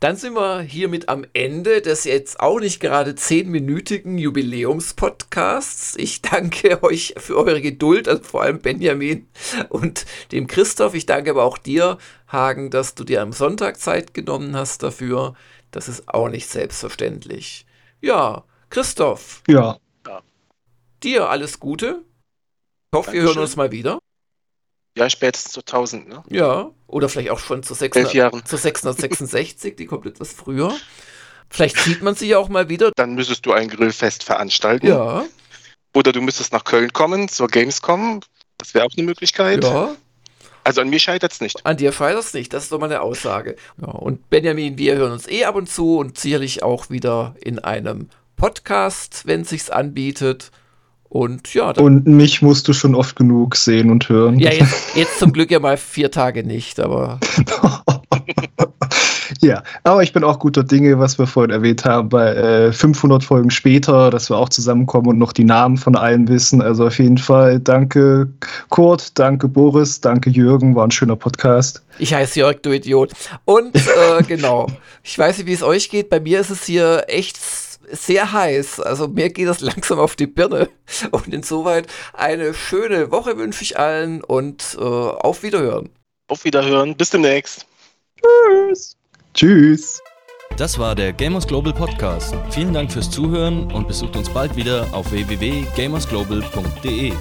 [0.00, 5.96] dann sind wir hiermit am Ende des jetzt auch nicht gerade zehnminütigen Jubiläumspodcasts.
[5.96, 9.28] Ich danke euch für eure Geduld, also vor allem Benjamin
[9.68, 10.94] und dem Christoph.
[10.94, 15.34] Ich danke aber auch dir, Hagen, dass du dir am Sonntag Zeit genommen hast dafür.
[15.70, 17.66] Das ist auch nicht selbstverständlich.
[18.00, 19.42] Ja, Christoph.
[19.48, 19.78] Ja.
[21.02, 22.02] Dir alles Gute.
[22.90, 23.98] Ich hoffe, wir hören uns mal wieder.
[24.98, 26.22] Ja, spätestens zu 1000, ne?
[26.28, 28.44] Ja, oder vielleicht auch schon zu, Elf 600, Jahren.
[28.44, 30.74] zu 666, die kommt etwas früher.
[31.50, 32.90] Vielleicht sieht man sich ja auch mal wieder.
[32.96, 34.88] Dann müsstest du ein Grillfest veranstalten.
[34.88, 35.24] Ja.
[35.94, 38.20] Oder du müsstest nach Köln kommen, zur Gamescom.
[38.58, 39.64] Das wäre auch eine Möglichkeit.
[39.64, 39.94] Ja.
[40.64, 41.64] Also an mir scheitert es nicht.
[41.64, 43.56] An dir scheitert es nicht, das ist doch mal eine Aussage.
[43.80, 47.58] Ja, und Benjamin, wir hören uns eh ab und zu und sicherlich auch wieder in
[47.58, 50.50] einem Podcast, wenn es sich anbietet.
[51.08, 54.38] Und ja, Und mich musst du schon oft genug sehen und hören.
[54.38, 57.18] ja jetzt, jetzt zum Glück ja mal vier Tage nicht, aber
[59.40, 63.22] Ja, aber ich bin auch guter Dinge, was wir vorhin erwähnt haben, bei äh, 500
[63.22, 66.60] Folgen später, dass wir auch zusammenkommen und noch die Namen von allen wissen.
[66.60, 68.28] Also auf jeden Fall danke
[68.70, 71.82] Kurt, danke Boris, danke Jürgen, war ein schöner Podcast.
[71.98, 73.12] ich heiße Jörg, du Idiot.
[73.44, 74.66] Und äh, genau,
[75.04, 76.10] ich weiß nicht, wie es euch geht.
[76.10, 77.38] Bei mir ist es hier echt
[77.92, 78.80] sehr heiß.
[78.80, 80.68] Also mir geht das langsam auf die Birne.
[81.10, 85.90] Und insoweit eine schöne Woche wünsche ich allen und äh, auf Wiederhören.
[86.28, 86.96] Auf Wiederhören.
[86.96, 87.66] Bis demnächst.
[88.20, 88.96] Tschüss.
[89.34, 90.02] Tschüss.
[90.56, 92.34] Das war der Gamers Global Podcast.
[92.50, 97.12] Vielen Dank fürs Zuhören und besucht uns bald wieder auf www.gamersglobal.de.